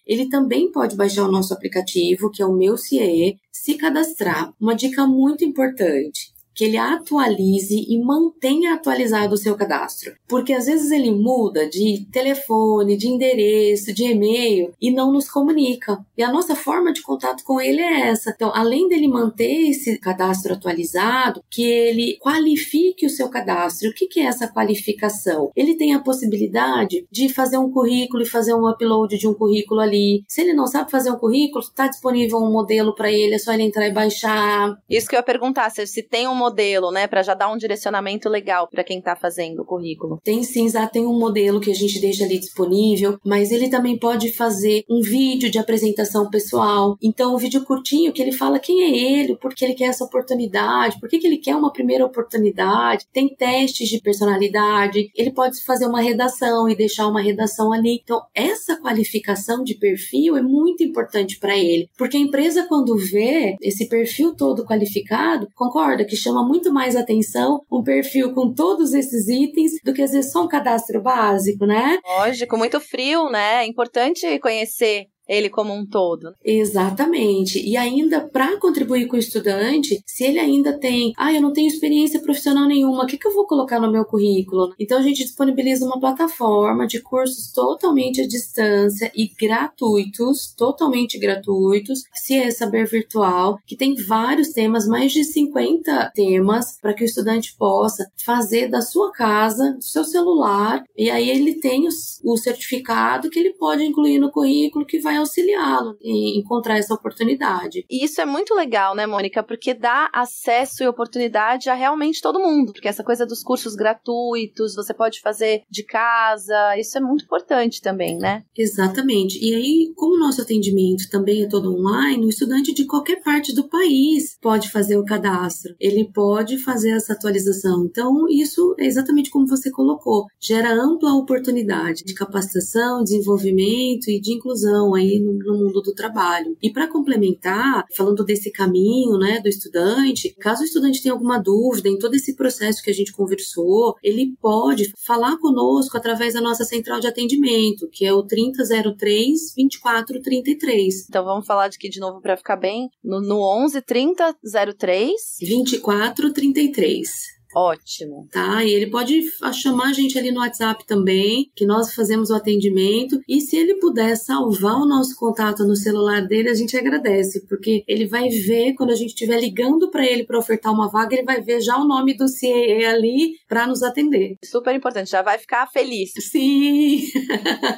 Ele 0.07 0.29
também 0.29 0.73
pode 0.73 0.97
baixar 0.97 1.25
o 1.25 1.31
nosso 1.31 1.53
aplicativo, 1.53 2.31
que 2.31 2.43
é 2.43 2.47
o 2.47 2.57
Meu 2.57 2.79
CIE, 2.79 3.37
se 3.53 3.75
cadastrar. 3.75 4.51
Uma 4.59 4.75
dica 4.75 5.07
muito 5.07 5.45
importante 5.45 6.32
que 6.55 6.65
ele 6.65 6.77
atualize 6.77 7.87
e 7.89 7.99
mantenha 7.99 8.75
atualizado 8.75 9.35
o 9.35 9.39
seu 9.39 9.55
cadastro. 9.57 10.15
Porque 10.29 10.53
às 10.53 10.67
vezes 10.67 10.91
ele 10.91 11.11
muda 11.11 11.69
de 11.69 12.07
telefone, 12.11 12.97
de 12.97 13.09
endereço, 13.09 13.93
de 13.93 14.05
e-mail 14.05 14.73
e 14.81 14.91
não 14.91 15.13
nos 15.13 15.29
comunica. 15.29 16.05
E 16.17 16.23
a 16.23 16.33
nossa 16.33 16.55
forma 16.55 16.93
de 16.93 17.03
contato 17.03 17.45
com 17.45 17.61
ele 17.61 17.81
é 17.81 18.09
essa. 18.09 18.31
Então, 18.31 18.53
além 18.55 18.89
dele 18.89 19.09
manter 19.09 19.71
esse 19.71 19.99
cadastro 19.99 20.55
atualizado, 20.55 21.43
que 21.51 21.63
ele 21.65 22.19
qualifique 22.21 23.07
o 23.07 23.11
seu 23.11 23.29
cadastro. 23.29 23.91
O 23.91 23.95
que, 23.95 24.21
é 24.21 24.25
essa 24.25 24.49
qualificação? 24.49 25.51
Ele 25.55 25.77
tem 25.77 25.95
a 25.95 26.01
possibilidade 26.01 27.07
de 27.11 27.29
fazer 27.29 27.59
um 27.59 27.71
currículo 27.71 28.23
e 28.23 28.29
fazer 28.29 28.55
um 28.55 28.69
upload 28.69 29.17
de 29.19 29.29
um 29.29 29.35
currículo 29.35 29.81
ali. 29.81 30.25
Se 30.29 30.41
ele 30.41 30.53
não 30.53 30.67
sabe 30.67 30.91
fazer 30.91 31.11
um 31.11 31.19
currículo, 31.19 31.63
está 31.63 31.89
disponível 31.89 32.39
um 32.39 32.51
modelo 32.51 32.95
para 32.95 33.11
ele, 33.11 33.35
é 33.35 33.39
só 33.39 33.53
ele 33.53 33.63
entrar 33.63 33.87
e 33.87 33.93
baixar. 33.93 34.77
Isso 34.89 35.09
que 35.09 35.15
eu 35.15 35.19
ia 35.19 35.25
perguntar, 35.25 35.71
se 35.71 36.03
tem 36.03 36.29
um 36.29 36.35
modelo, 36.43 36.91
né, 36.91 37.07
para 37.07 37.23
já 37.23 37.35
dar 37.35 37.51
um 37.51 37.57
direcionamento 37.57 38.29
legal 38.29 38.69
para 38.69 38.85
quem 38.85 38.99
está 38.99 39.15
fazendo 39.15 39.63
o 39.63 39.65
currículo? 39.65 40.19
Tem 40.25 40.43
sim, 40.43 40.69
já 40.69 40.87
tem 40.87 41.07
um 41.07 41.19
modelo 41.19 41.61
que 41.61 41.71
a 41.71 41.75
gente 41.75 42.01
deixa 42.01 42.25
ali 42.25 42.39
disponível, 42.39 43.19
mas 43.25 43.51
ele 43.51 43.69
também 43.69 43.97
pode 43.99 44.33
fazer 44.33 44.85
um 44.91 45.01
vídeo 45.01 45.51
de 45.51 45.59
apresentação 45.59 46.29
pessoal. 46.29 46.97
Então, 47.03 47.35
um 47.35 47.39
vídeo 47.39 47.65
curtinho 47.65 48.13
que 48.13 48.21
ele 48.21 48.33
fala 48.33 48.59
quem 48.59 48.83
é 48.83 48.91
ele, 48.91 49.37
por 49.37 49.55
que 49.55 49.65
ele 49.65 49.75
quer 49.75 49.87
essa 49.87 50.05
oportunidade, 50.05 50.99
por 50.99 51.09
que, 51.09 51.19
que 51.19 51.27
ele 51.27 51.39
quer 51.39 51.55
uma 51.55 51.73
primeira 51.73 52.05
oportunidade. 52.05 53.07
Tem 53.13 53.29
testes 53.29 53.89
de 53.89 54.01
personalidade, 54.01 55.11
ele 55.15 55.33
pode 55.33 55.63
fazer 55.65 55.87
uma 55.87 56.01
redação 56.01 56.69
e 56.69 56.75
deixar 56.75 57.07
uma 57.07 57.21
redação 57.21 57.73
ali. 57.73 58.01
Então, 58.03 58.23
essa 58.35 58.77
qualificação 58.81 59.63
de 59.63 59.75
perfil 59.75 60.37
é 60.37 60.43
muito 60.43 60.83
importante 60.83 61.39
para 61.39 61.57
ele, 61.57 61.89
porque 61.97 62.17
a 62.17 62.21
empresa, 62.21 62.67
quando 62.69 62.97
vê 62.97 63.57
esse 63.61 63.89
perfil 63.89 64.35
todo 64.35 64.65
qualificado, 64.65 65.49
concorda 65.55 66.05
que 66.05 66.17
chama 66.17 66.32
chama 66.33 66.43
muito 66.43 66.73
mais 66.73 66.97
atenção 66.97 67.61
um 67.71 67.83
perfil 67.83 68.33
com 68.33 68.53
todos 68.53 68.95
esses 68.95 69.29
itens 69.29 69.73
do 69.85 69.93
que 69.93 70.03
às 70.03 70.13
vezes 70.13 70.33
só 70.33 70.43
um 70.43 70.49
cadastro 70.49 71.03
básico, 71.03 71.67
né? 71.67 71.99
Lógico, 72.05 72.57
muito 72.57 72.81
frio, 72.81 73.29
né? 73.29 73.63
É 73.63 73.67
importante 73.67 74.39
conhecer 74.39 75.07
ele 75.33 75.49
como 75.49 75.73
um 75.73 75.87
todo. 75.87 76.35
Exatamente. 76.45 77.59
E 77.59 77.77
ainda 77.77 78.21
para 78.21 78.59
contribuir 78.59 79.07
com 79.07 79.17
o 79.17 79.19
estudante, 79.19 80.03
se 80.07 80.25
ele 80.25 80.39
ainda 80.39 80.79
tem, 80.79 81.13
ah, 81.17 81.33
eu 81.33 81.41
não 81.41 81.53
tenho 81.53 81.69
experiência 81.69 82.21
profissional 82.21 82.67
nenhuma, 82.69 83.05
o 83.05 83.07
que, 83.07 83.17
que 83.17 83.27
eu 83.27 83.35
vou 83.35 83.47
colocar 83.47 83.81
no 83.81 83.91
meu 83.91 84.05
currículo? 84.05 84.75
Então 84.79 84.99
a 84.99 85.03
gente 85.03 85.25
disponibiliza 85.25 85.87
uma 85.87 85.99
plataforma 85.99 86.87
de 86.87 87.01
cursos 87.01 87.51
totalmente 87.53 88.21
à 88.21 88.27
distância 88.27 89.11
e 89.15 89.29
gratuitos, 89.29 90.53
totalmente 90.55 91.19
gratuitos, 91.19 92.03
se 92.15 92.35
é 92.35 92.51
saber 92.51 92.87
virtual, 92.87 93.59
que 93.67 93.77
tem 93.77 93.95
vários 93.95 94.51
temas, 94.51 94.87
mais 94.87 95.13
de 95.13 95.25
50 95.25 96.13
temas, 96.15 96.79
para 96.81 96.93
que 96.93 97.05
o 97.05 97.07
estudante 97.07 97.55
possa 97.57 98.07
fazer 98.25 98.69
da 98.69 98.83
sua 98.83 99.11
casa, 99.13 99.73
do 99.73 99.85
seu 99.85 100.05
celular, 100.05 100.83
e 100.97 101.11
aí 101.11 101.31
ele 101.31 101.55
tem 101.55 101.87
o, 101.87 101.91
o 102.25 102.37
certificado 102.37 103.31
que 103.31 103.39
ele 103.39 103.55
pode 103.55 103.85
incluir 103.85 104.19
no 104.19 104.31
currículo 104.31 104.85
que 104.85 105.01
vai 105.01 105.22
auxiliá-lo 105.23 105.97
em 106.03 106.39
encontrar 106.39 106.79
essa 106.79 106.95
oportunidade. 106.95 107.85
E 107.91 108.05
isso 108.05 108.21
é 108.21 108.27
muito 108.27 108.55
legal, 108.55 108.95
né, 108.95 109.07
Mônica? 109.07 109.43
Porque 109.43 109.75
dá 109.75 110.11
acesso 110.13 110.83
e 110.83 110.87
oportunidade 110.87 111.71
a 111.71 111.75
realmente 111.75 112.21
todo 112.21 112.41
mundo. 112.41 112.73
Porque 112.73 112.89
essa 112.89 113.05
coisa 113.05 113.27
dos 113.27 113.43
cursos 113.43 113.75
gratuitos, 113.75 114.75
você 114.75 114.93
pode 114.93 115.21
fazer 115.21 115.63
de 115.71 115.85
casa, 115.85 116.77
isso 116.79 116.97
é 116.99 117.01
muito 117.01 117.25
importante 117.25 117.81
também, 117.81 118.19
né? 118.19 118.45
Exatamente. 118.57 119.39
E 119.43 119.55
aí, 119.55 119.93
como 119.97 120.17
o 120.17 120.19
nosso 120.19 120.43
atendimento 120.43 121.09
também 121.11 121.43
é 121.43 121.49
todo 121.49 121.75
online, 121.75 122.27
o 122.27 122.29
estudante 122.29 122.75
de 122.75 122.85
qualquer 122.85 123.23
parte 123.23 123.55
do 123.55 123.69
país 123.69 124.37
pode 124.41 124.71
fazer 124.71 124.97
o 124.97 125.05
cadastro. 125.05 125.75
Ele 125.81 126.11
pode 126.13 126.59
fazer 126.59 126.91
essa 126.91 127.13
atualização. 127.13 127.85
Então, 127.85 128.29
isso 128.29 128.75
é 128.79 128.87
exatamente 128.87 129.31
como 129.31 129.47
você 129.47 129.71
colocou. 129.71 130.27
Gera 130.41 130.73
ampla 130.73 131.15
oportunidade 131.15 132.05
de 132.05 132.15
capacitação, 132.15 133.03
desenvolvimento 133.03 134.11
e 134.11 134.21
de 134.21 134.33
inclusão 134.33 134.95
aí 135.03 135.21
no, 135.21 135.35
no 135.35 135.59
mundo 135.59 135.83
do 135.83 135.93
trabalho. 135.93 136.57
E 136.63 136.73
para 136.73 136.89
complementar, 136.89 137.85
falando 137.95 138.25
desse 138.25 138.51
caminho, 138.51 139.19
né, 139.19 139.41
do 139.41 139.49
estudante, 139.49 140.35
caso 140.41 140.63
o 140.63 140.65
estudante 140.65 141.03
tenha 141.03 141.13
alguma 141.13 141.39
dúvida 141.39 141.89
em 141.89 141.99
todo 141.99 142.15
esse 142.15 142.35
processo 142.35 142.83
que 142.83 142.91
a 142.91 142.95
gente 142.95 143.13
conversou, 143.13 143.97
ele 144.03 144.35
pode 144.41 144.93
falar 144.97 145.37
conosco 145.39 145.97
através 145.97 146.35
da 146.35 146.41
nossa 146.41 146.65
central 146.65 147.01
de 147.01 147.07
atendimento, 147.07 147.89
que 147.91 148.05
é 148.05 148.13
o 148.13 148.23
3003 148.23 149.55
2433. 149.57 151.07
Então 151.09 151.25
vamos 151.25 151.47
falar 151.47 151.69
de 151.69 151.77
aqui 151.77 151.89
de 151.89 152.01
novo 152.01 152.21
para 152.21 152.37
ficar 152.37 152.57
bem 152.57 152.91
no, 153.03 153.21
no 153.21 153.41
11 153.41 153.81
30 153.83 154.37
03 154.79 155.13
2433. 155.41 157.42
Ótimo. 157.55 158.29
Tá? 158.31 158.65
E 158.65 158.71
ele 158.71 158.91
pode 158.91 159.23
chamar 159.53 159.91
a 159.91 159.93
gente 159.93 160.19
ali 160.19 160.31
no 160.31 160.41
WhatsApp 160.41 160.87
também, 160.87 161.51
que 161.55 161.67
nós 161.67 161.95
fazemos 161.95 162.31
o 162.31 162.35
atendimento. 162.35 163.21
E 163.29 163.41
se 163.41 163.57
ele 163.57 163.75
puder 163.77 164.17
salvar 164.17 164.77
o 164.77 164.87
nosso 164.87 165.17
contato 165.17 165.65
no 165.65 165.77
celular 165.77 166.27
dele, 166.27 166.49
a 166.49 166.55
gente 166.55 166.77
agradece, 166.77 167.47
porque 167.47 167.85
ele 167.87 168.07
vai 168.07 168.29
ver 168.29 168.75
quando 168.75 168.91
a 168.91 168.97
gente 168.97 169.11
estiver 169.11 169.41
ligando 169.41 169.91
para 169.91 170.07
ele 170.07 170.25
para 170.25 170.39
ofertar 170.39 170.73
uma 170.73 170.91
vaga, 170.91 171.15
ele 171.15 171.25
vai 171.25 171.41
ver 171.41 171.61
já 171.61 171.77
o 171.77 171.87
nome 171.87 172.17
do 172.17 172.29
CIE 172.29 172.85
ali 172.85 173.33
para 173.49 173.67
nos 173.67 173.83
atender. 173.83 174.37
Super 174.45 174.75
importante, 174.75 175.11
já 175.11 175.23
vai 175.23 175.39
ficar 175.39 175.67
feliz. 175.69 176.13
Sim. 176.19 177.03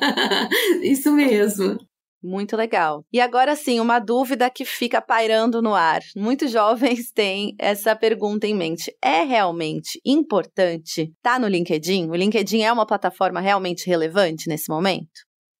Isso 0.82 1.10
mesmo. 1.12 1.78
Muito 2.26 2.56
legal. 2.56 3.04
E 3.12 3.20
agora 3.20 3.54
sim, 3.54 3.78
uma 3.80 3.98
dúvida 3.98 4.48
que 4.48 4.64
fica 4.64 5.02
pairando 5.02 5.60
no 5.60 5.74
ar. 5.74 6.00
Muitos 6.16 6.50
jovens 6.50 7.12
têm 7.12 7.54
essa 7.58 7.94
pergunta 7.94 8.46
em 8.46 8.54
mente. 8.54 8.90
É 9.02 9.22
realmente 9.24 10.00
importante 10.02 11.02
estar 11.02 11.34
tá 11.34 11.38
no 11.38 11.46
LinkedIn? 11.46 12.08
O 12.08 12.14
LinkedIn 12.14 12.62
é 12.62 12.72
uma 12.72 12.86
plataforma 12.86 13.40
realmente 13.40 13.86
relevante 13.86 14.48
nesse 14.48 14.70
momento? 14.70 15.10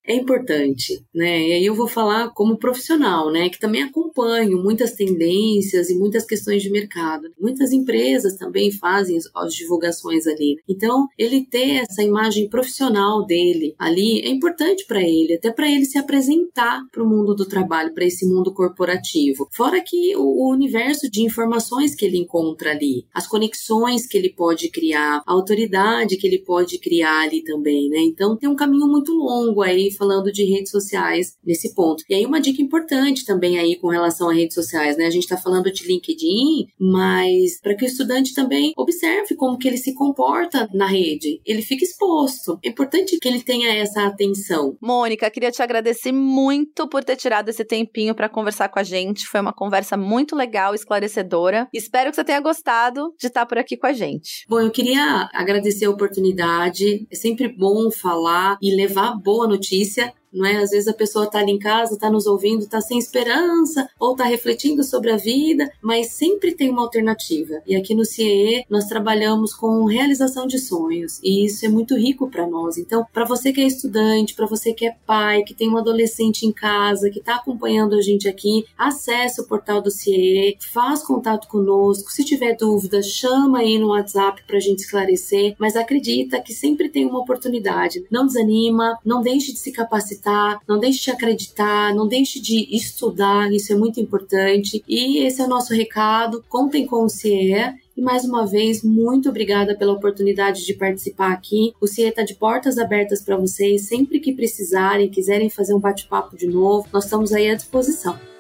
é 0.07 0.15
importante, 0.15 1.03
né? 1.15 1.49
E 1.49 1.53
aí 1.55 1.65
eu 1.65 1.75
vou 1.75 1.89
falar 1.89 2.31
como 2.35 2.59
profissional, 2.59 3.33
né? 3.33 3.49
Que 3.49 3.59
também 3.59 3.83
acompanho 4.15 4.63
muitas 4.63 4.93
tendências 4.93 5.91
e 5.91 5.99
muitas 5.99 6.25
questões 6.25 6.63
de 6.63 6.71
mercado. 6.71 7.29
Muitas 7.39 7.73
empresas 7.73 8.37
também 8.37 8.71
fazem 8.71 9.19
as 9.35 9.55
divulgações 9.55 10.27
ali. 10.27 10.57
Então, 10.69 11.09
ele 11.19 11.45
ter 11.45 11.83
essa 11.83 12.03
imagem 12.03 12.49
profissional 12.49 13.27
dele 13.27 13.75
ali 13.79 14.21
é 14.21 14.29
importante 14.29 14.87
para 14.87 15.03
ele, 15.03 15.35
até 15.35 15.51
para 15.51 15.69
ele 15.69 15.85
se 15.85 15.99
apresentar 15.99 16.83
para 16.93 17.03
o 17.03 17.09
mundo 17.09 17.35
do 17.35 17.47
trabalho, 17.47 17.93
para 17.93 18.05
esse 18.05 18.27
mundo 18.27 18.55
corporativo. 18.55 19.49
Fora 19.51 19.83
que 19.85 20.17
o, 20.17 20.45
universo 20.55 21.11
de 21.11 21.23
informações 21.23 21.95
que 21.95 22.05
ele 22.05 22.19
encontra 22.19 22.71
ali, 22.71 23.07
as 23.13 23.27
conexões 23.27 24.07
que 24.07 24.17
ele 24.17 24.31
pode 24.31 24.71
criar, 24.71 25.23
a 25.27 25.33
autoridade 25.33 26.17
que 26.17 26.27
ele 26.27 26.39
pode 26.39 26.79
criar 26.79 27.23
ali 27.23 27.43
também, 27.43 27.89
né? 27.89 27.99
Então, 27.99 28.37
tem 28.37 28.49
um 28.49 28.55
caminho 28.55 28.87
muito 28.87 29.13
longo 29.13 29.63
aí 29.63 29.91
falando 29.91 30.31
de 30.31 30.45
redes 30.45 30.71
sociais 30.71 31.37
nesse 31.45 31.75
ponto. 31.75 32.05
E 32.09 32.15
aí 32.15 32.25
uma 32.25 32.41
dica 32.41 32.63
importante 32.63 33.25
também 33.25 33.59
aí 33.59 33.77
com 33.77 33.93
relação 34.05 34.31
a 34.31 34.35
redes 34.35 34.55
sociais, 34.55 34.97
né? 34.97 35.07
A 35.07 35.11
gente 35.11 35.25
está 35.25 35.37
falando 35.37 35.71
de 35.73 35.87
LinkedIn, 35.87 36.67
mas 36.79 37.61
para 37.61 37.75
que 37.75 37.85
o 37.85 37.87
estudante 37.87 38.35
também 38.35 38.73
observe 38.77 39.35
como 39.35 39.59
que 39.59 39.69
ele 39.69 39.77
se 39.77 39.95
comporta 39.95 40.69
na 40.73 40.87
rede, 40.87 41.41
ele 41.45 41.63
fica 41.63 41.85
exposto. 41.85 42.59
É 42.65 42.69
importante 42.69 43.19
que 43.19 43.29
ele 43.29 43.43
tenha 43.43 43.75
essa 43.75 44.07
atenção. 44.07 44.77
Mônica, 44.81 45.31
queria 45.31 45.51
te 45.51 45.63
agradecer 45.63 46.13
muito 46.13 46.89
por 46.89 47.03
ter 47.03 47.17
tirado 47.17 47.49
esse 47.49 47.65
tempinho 47.65 48.15
para 48.15 48.29
conversar 48.29 48.69
com 48.69 48.79
a 48.79 48.83
gente. 48.83 49.27
Foi 49.27 49.41
uma 49.41 49.53
conversa 49.53 49.97
muito 49.97 50.37
legal, 50.37 50.75
esclarecedora. 50.75 51.69
Espero 51.73 52.11
que 52.11 52.17
você 52.17 52.25
tenha 52.25 52.41
gostado 52.41 53.15
de 53.19 53.27
estar 53.27 53.47
por 53.47 53.59
aqui 53.59 53.77
com 53.77 53.87
a 53.87 53.93
gente. 53.93 54.45
Bom, 54.49 54.61
eu 54.61 54.71
queria 54.71 55.29
agradecer 55.33 55.87
a 55.87 55.91
oportunidade. 55.91 57.07
É 57.11 57.15
sempre 57.15 57.49
bom 57.49 57.91
falar 57.91 58.59
e 58.61 58.75
levar 58.75 59.15
boa 59.17 59.47
notícia 59.49 59.65
notícia 59.65 60.13
não 60.35 60.45
é? 60.45 60.57
Às 60.57 60.71
vezes 60.71 60.89
a 60.89 60.93
pessoa 60.93 61.25
está 61.27 61.39
ali 61.39 61.53
em 61.53 61.59
casa, 61.59 61.95
está 61.95 62.11
nos 62.11 62.27
ouvindo, 62.27 62.63
está 62.63 62.81
sem 62.81 62.99
esperança 62.99 63.89
ou 63.99 64.13
está 64.13 64.25
refletindo 64.25 64.83
sobre 64.83 65.11
a 65.13 65.17
vida, 65.17 65.71
mas 65.81 66.09
sempre 66.09 66.53
tem 66.53 66.71
uma 66.71 66.83
alternativa. 66.83 67.63
E 67.67 67.77
aqui 67.77 67.95
no 67.95 68.05
CIE 68.05 68.65
nós 68.69 68.87
trabalhamos 68.87 69.55
com 69.55 69.85
realização 69.85 70.47
de 70.47 70.59
sonhos 70.59 71.21
e 71.23 71.45
isso 71.45 71.65
é 71.65 71.69
muito 71.69 71.97
rico 71.97 72.29
para 72.29 72.47
nós. 72.47 72.77
Então, 72.77 73.07
para 73.13 73.25
você 73.25 73.53
que 73.53 73.61
é 73.61 73.67
estudante, 73.67 74.35
para 74.35 74.47
você 74.47 74.73
que 74.73 74.87
é 74.87 74.97
pai, 75.07 75.43
que 75.43 75.55
tem 75.55 75.71
um 75.71 75.77
adolescente 75.77 76.45
em 76.45 76.53
casa, 76.53 77.11
que 77.11 77.19
está 77.19 77.37
acompanhando 77.37 77.95
a 77.95 78.03
gente 78.03 78.29
aqui, 78.29 78.65
acesse 78.77 79.41
o 79.41 79.47
portal 79.47 79.81
do 79.81 79.91
CIE, 79.91 80.57
faz 80.73 81.03
contato 81.03 81.49
conosco. 81.49 82.11
Se 82.11 82.25
tiver 82.25 82.57
dúvida, 82.57 83.03
chama 83.03 83.61
aí 83.61 83.79
no 83.79 83.89
WhatsApp 83.89 84.43
para 84.47 84.57
a 84.57 84.61
gente 84.61 84.81
esclarecer. 84.81 85.55
Mas 85.59 85.77
acredita 85.77 86.41
que 86.41 86.53
sempre 86.53 86.89
tem 86.89 87.07
uma 87.07 87.21
oportunidade. 87.21 88.05
Não 88.11 88.27
desanima, 88.27 88.99
não 89.05 89.21
deixe 89.21 89.53
de 89.53 89.59
se 89.59 89.73
capacitar 89.73 90.24
não 90.69 90.79
deixe 90.79 91.05
de 91.05 91.11
acreditar, 91.11 91.95
não 91.95 92.07
deixe 92.07 92.41
de 92.41 92.75
estudar, 92.75 93.53
isso 93.53 93.73
é 93.73 93.77
muito 93.77 94.01
importante. 94.01 94.83
E 94.89 95.19
esse 95.25 95.41
é 95.41 95.45
o 95.45 95.49
nosso 95.49 95.73
recado. 95.75 96.45
Contem 96.49 96.87
com 96.87 97.05
o 97.05 97.09
CIE. 97.09 97.83
E 97.97 98.03
mais 98.03 98.25
uma 98.25 98.45
vez, 98.45 98.83
muito 98.83 99.29
obrigada 99.29 99.77
pela 99.77 99.93
oportunidade 99.93 100.65
de 100.65 100.75
participar 100.75 101.33
aqui. 101.33 101.73
O 101.81 101.87
CIE 101.87 102.09
está 102.09 102.25
de 102.25 102.35
portas 102.35 102.77
abertas 102.77 103.23
para 103.23 103.37
vocês. 103.37 103.83
Sempre 103.83 104.19
que 104.19 104.33
precisarem, 104.33 105.09
quiserem 105.09 105.49
fazer 105.49 105.75
um 105.75 105.81
bate-papo 105.81 106.37
de 106.37 106.47
novo, 106.47 106.89
nós 106.93 107.05
estamos 107.05 107.33
aí 107.33 107.49
à 107.49 107.55
disposição. 107.55 108.34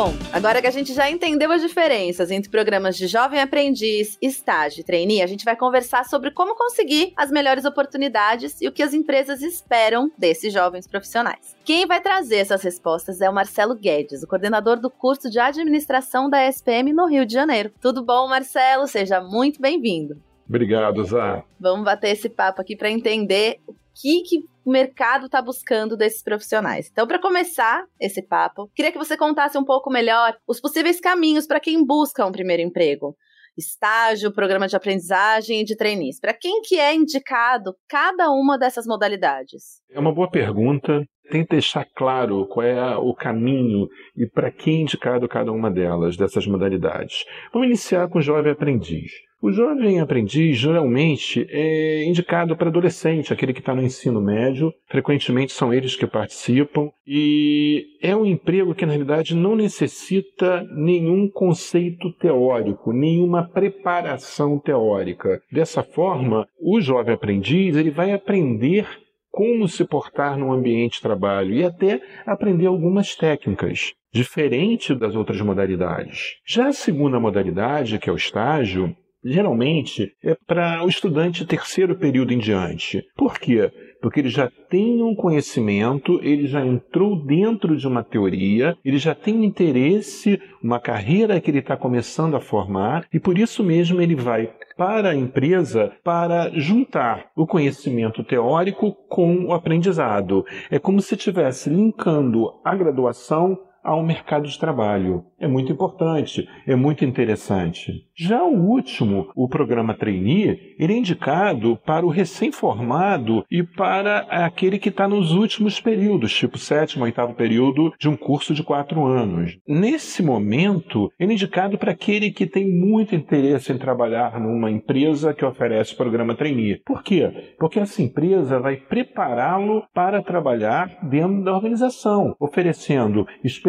Bom, 0.00 0.14
agora 0.32 0.60
que 0.60 0.68
a 0.68 0.70
gente 0.70 0.94
já 0.94 1.10
entendeu 1.10 1.50
as 1.50 1.60
diferenças 1.60 2.30
entre 2.30 2.48
programas 2.48 2.96
de 2.96 3.08
jovem 3.08 3.40
aprendiz, 3.40 4.16
estágio 4.22 4.80
e 4.80 4.84
trainee, 4.84 5.22
a 5.22 5.26
gente 5.26 5.44
vai 5.44 5.56
conversar 5.56 6.04
sobre 6.04 6.30
como 6.30 6.54
conseguir 6.54 7.12
as 7.16 7.32
melhores 7.32 7.64
oportunidades 7.64 8.60
e 8.60 8.68
o 8.68 8.72
que 8.72 8.84
as 8.84 8.94
empresas 8.94 9.42
esperam 9.42 10.08
desses 10.16 10.52
jovens 10.52 10.86
profissionais. 10.86 11.56
Quem 11.64 11.84
vai 11.84 12.00
trazer 12.00 12.36
essas 12.36 12.62
respostas 12.62 13.20
é 13.20 13.28
o 13.28 13.34
Marcelo 13.34 13.74
Guedes, 13.74 14.22
o 14.22 14.28
coordenador 14.28 14.78
do 14.78 14.88
curso 14.88 15.28
de 15.28 15.40
administração 15.40 16.30
da 16.30 16.46
SPM 16.46 16.92
no 16.92 17.08
Rio 17.08 17.26
de 17.26 17.34
Janeiro. 17.34 17.72
Tudo 17.80 18.00
bom, 18.00 18.28
Marcelo? 18.28 18.86
Seja 18.86 19.20
muito 19.20 19.60
bem-vindo. 19.60 20.27
Obrigado, 20.48 21.04
Zá. 21.04 21.44
Vamos 21.60 21.84
bater 21.84 22.10
esse 22.10 22.28
papo 22.28 22.60
aqui 22.60 22.74
para 22.74 22.90
entender 22.90 23.58
o 23.66 23.74
que, 23.94 24.22
que 24.22 24.38
o 24.64 24.70
mercado 24.70 25.26
está 25.26 25.42
buscando 25.42 25.96
desses 25.96 26.22
profissionais. 26.22 26.88
Então, 26.90 27.06
para 27.06 27.20
começar 27.20 27.84
esse 28.00 28.22
papo, 28.22 28.70
queria 28.74 28.92
que 28.92 28.98
você 28.98 29.16
contasse 29.16 29.58
um 29.58 29.64
pouco 29.64 29.90
melhor 29.90 30.34
os 30.46 30.60
possíveis 30.60 31.00
caminhos 31.00 31.46
para 31.46 31.60
quem 31.60 31.84
busca 31.84 32.24
um 32.24 32.32
primeiro 32.32 32.62
emprego. 32.62 33.14
Estágio, 33.56 34.32
programa 34.32 34.68
de 34.68 34.76
aprendizagem 34.76 35.60
e 35.60 35.64
de 35.64 35.76
trainees. 35.76 36.20
Para 36.20 36.32
quem 36.32 36.62
que 36.62 36.78
é 36.78 36.94
indicado 36.94 37.74
cada 37.88 38.30
uma 38.30 38.56
dessas 38.56 38.86
modalidades? 38.86 39.82
É 39.90 39.98
uma 39.98 40.14
boa 40.14 40.30
pergunta. 40.30 41.02
Tenta 41.28 41.56
deixar 41.56 41.84
claro 41.94 42.46
qual 42.46 42.64
é 42.64 42.96
o 42.96 43.12
caminho 43.12 43.88
e 44.16 44.26
para 44.26 44.50
quem 44.50 44.78
é 44.78 44.82
indicado 44.82 45.28
cada 45.28 45.50
uma 45.50 45.70
delas, 45.70 46.16
dessas 46.16 46.46
modalidades. 46.46 47.24
Vamos 47.52 47.66
iniciar 47.66 48.08
com 48.08 48.18
o 48.18 48.22
jovem 48.22 48.52
aprendiz. 48.52 49.10
O 49.40 49.52
jovem 49.52 50.00
aprendiz 50.00 50.56
geralmente 50.56 51.46
é 51.48 52.04
indicado 52.04 52.56
para 52.56 52.70
adolescente, 52.70 53.32
aquele 53.32 53.52
que 53.52 53.60
está 53.60 53.72
no 53.72 53.82
ensino 53.82 54.20
médio. 54.20 54.74
Frequentemente 54.88 55.52
são 55.52 55.72
eles 55.72 55.94
que 55.94 56.08
participam. 56.08 56.90
E 57.06 57.84
é 58.02 58.16
um 58.16 58.26
emprego 58.26 58.74
que, 58.74 58.84
na 58.84 58.92
realidade, 58.92 59.36
não 59.36 59.54
necessita 59.54 60.66
nenhum 60.74 61.30
conceito 61.30 62.12
teórico, 62.14 62.92
nenhuma 62.92 63.48
preparação 63.48 64.58
teórica. 64.58 65.40
Dessa 65.52 65.84
forma, 65.84 66.44
o 66.60 66.80
jovem 66.80 67.14
aprendiz 67.14 67.76
ele 67.76 67.90
vai 67.92 68.12
aprender 68.12 68.88
como 69.30 69.68
se 69.68 69.84
portar 69.84 70.36
no 70.36 70.52
ambiente 70.52 70.94
de 70.94 71.02
trabalho 71.02 71.54
e 71.54 71.62
até 71.62 72.00
aprender 72.26 72.66
algumas 72.66 73.14
técnicas, 73.14 73.92
diferente 74.12 74.96
das 74.96 75.14
outras 75.14 75.40
modalidades. 75.40 76.38
Já 76.44 76.66
a 76.66 76.72
segunda 76.72 77.20
modalidade, 77.20 78.00
que 78.00 78.10
é 78.10 78.12
o 78.12 78.16
estágio, 78.16 78.96
geralmente 79.24 80.12
é 80.22 80.36
para 80.46 80.84
o 80.84 80.88
estudante 80.88 81.44
terceiro 81.44 81.96
período 81.96 82.32
em 82.32 82.38
diante. 82.38 83.04
Por 83.16 83.38
quê? 83.38 83.70
Porque 84.00 84.20
ele 84.20 84.28
já 84.28 84.48
tem 84.70 85.02
um 85.02 85.14
conhecimento, 85.14 86.20
ele 86.22 86.46
já 86.46 86.64
entrou 86.64 87.24
dentro 87.24 87.76
de 87.76 87.86
uma 87.86 88.04
teoria, 88.04 88.76
ele 88.84 88.98
já 88.98 89.14
tem 89.14 89.34
um 89.34 89.44
interesse, 89.44 90.40
uma 90.62 90.78
carreira 90.78 91.40
que 91.40 91.50
ele 91.50 91.58
está 91.58 91.76
começando 91.76 92.36
a 92.36 92.40
formar, 92.40 93.06
e 93.12 93.18
por 93.18 93.36
isso 93.36 93.64
mesmo 93.64 94.00
ele 94.00 94.14
vai 94.14 94.52
para 94.76 95.10
a 95.10 95.16
empresa 95.16 95.92
para 96.04 96.50
juntar 96.54 97.32
o 97.34 97.44
conhecimento 97.44 98.22
teórico 98.22 98.92
com 99.08 99.46
o 99.46 99.52
aprendizado. 99.52 100.46
É 100.70 100.78
como 100.78 101.02
se 101.02 101.16
estivesse 101.16 101.68
linkando 101.68 102.52
a 102.64 102.76
graduação 102.76 103.58
ao 103.88 104.02
mercado 104.02 104.46
de 104.46 104.58
trabalho. 104.58 105.24
É 105.40 105.46
muito 105.46 105.72
importante, 105.72 106.46
é 106.66 106.76
muito 106.76 107.04
interessante. 107.04 108.04
Já 108.14 108.42
o 108.42 108.54
último, 108.54 109.28
o 109.34 109.48
programa 109.48 109.94
Trainee, 109.94 110.74
ele 110.78 110.92
é 110.92 110.96
indicado 110.96 111.78
para 111.86 112.04
o 112.04 112.10
recém-formado 112.10 113.44
e 113.50 113.62
para 113.62 114.26
aquele 114.28 114.78
que 114.78 114.90
está 114.90 115.08
nos 115.08 115.32
últimos 115.32 115.80
períodos, 115.80 116.34
tipo 116.34 116.58
sétimo, 116.58 117.04
oitavo 117.04 117.34
período 117.34 117.92
de 117.98 118.08
um 118.08 118.16
curso 118.16 118.52
de 118.52 118.62
quatro 118.62 119.06
anos. 119.06 119.56
Nesse 119.66 120.22
momento, 120.22 121.10
ele 121.18 121.32
é 121.32 121.34
indicado 121.34 121.78
para 121.78 121.92
aquele 121.92 122.30
que 122.30 122.46
tem 122.46 122.68
muito 122.68 123.14
interesse 123.14 123.72
em 123.72 123.78
trabalhar 123.78 124.38
numa 124.38 124.70
empresa 124.70 125.32
que 125.32 125.44
oferece 125.44 125.96
programa 125.96 126.34
Trainee. 126.34 126.82
Por 126.84 127.02
quê? 127.02 127.54
Porque 127.58 127.78
essa 127.78 128.02
empresa 128.02 128.58
vai 128.58 128.76
prepará-lo 128.76 129.84
para 129.94 130.22
trabalhar 130.22 130.98
dentro 131.04 131.42
da 131.44 131.54
organização, 131.54 132.34
oferecendo 132.38 133.26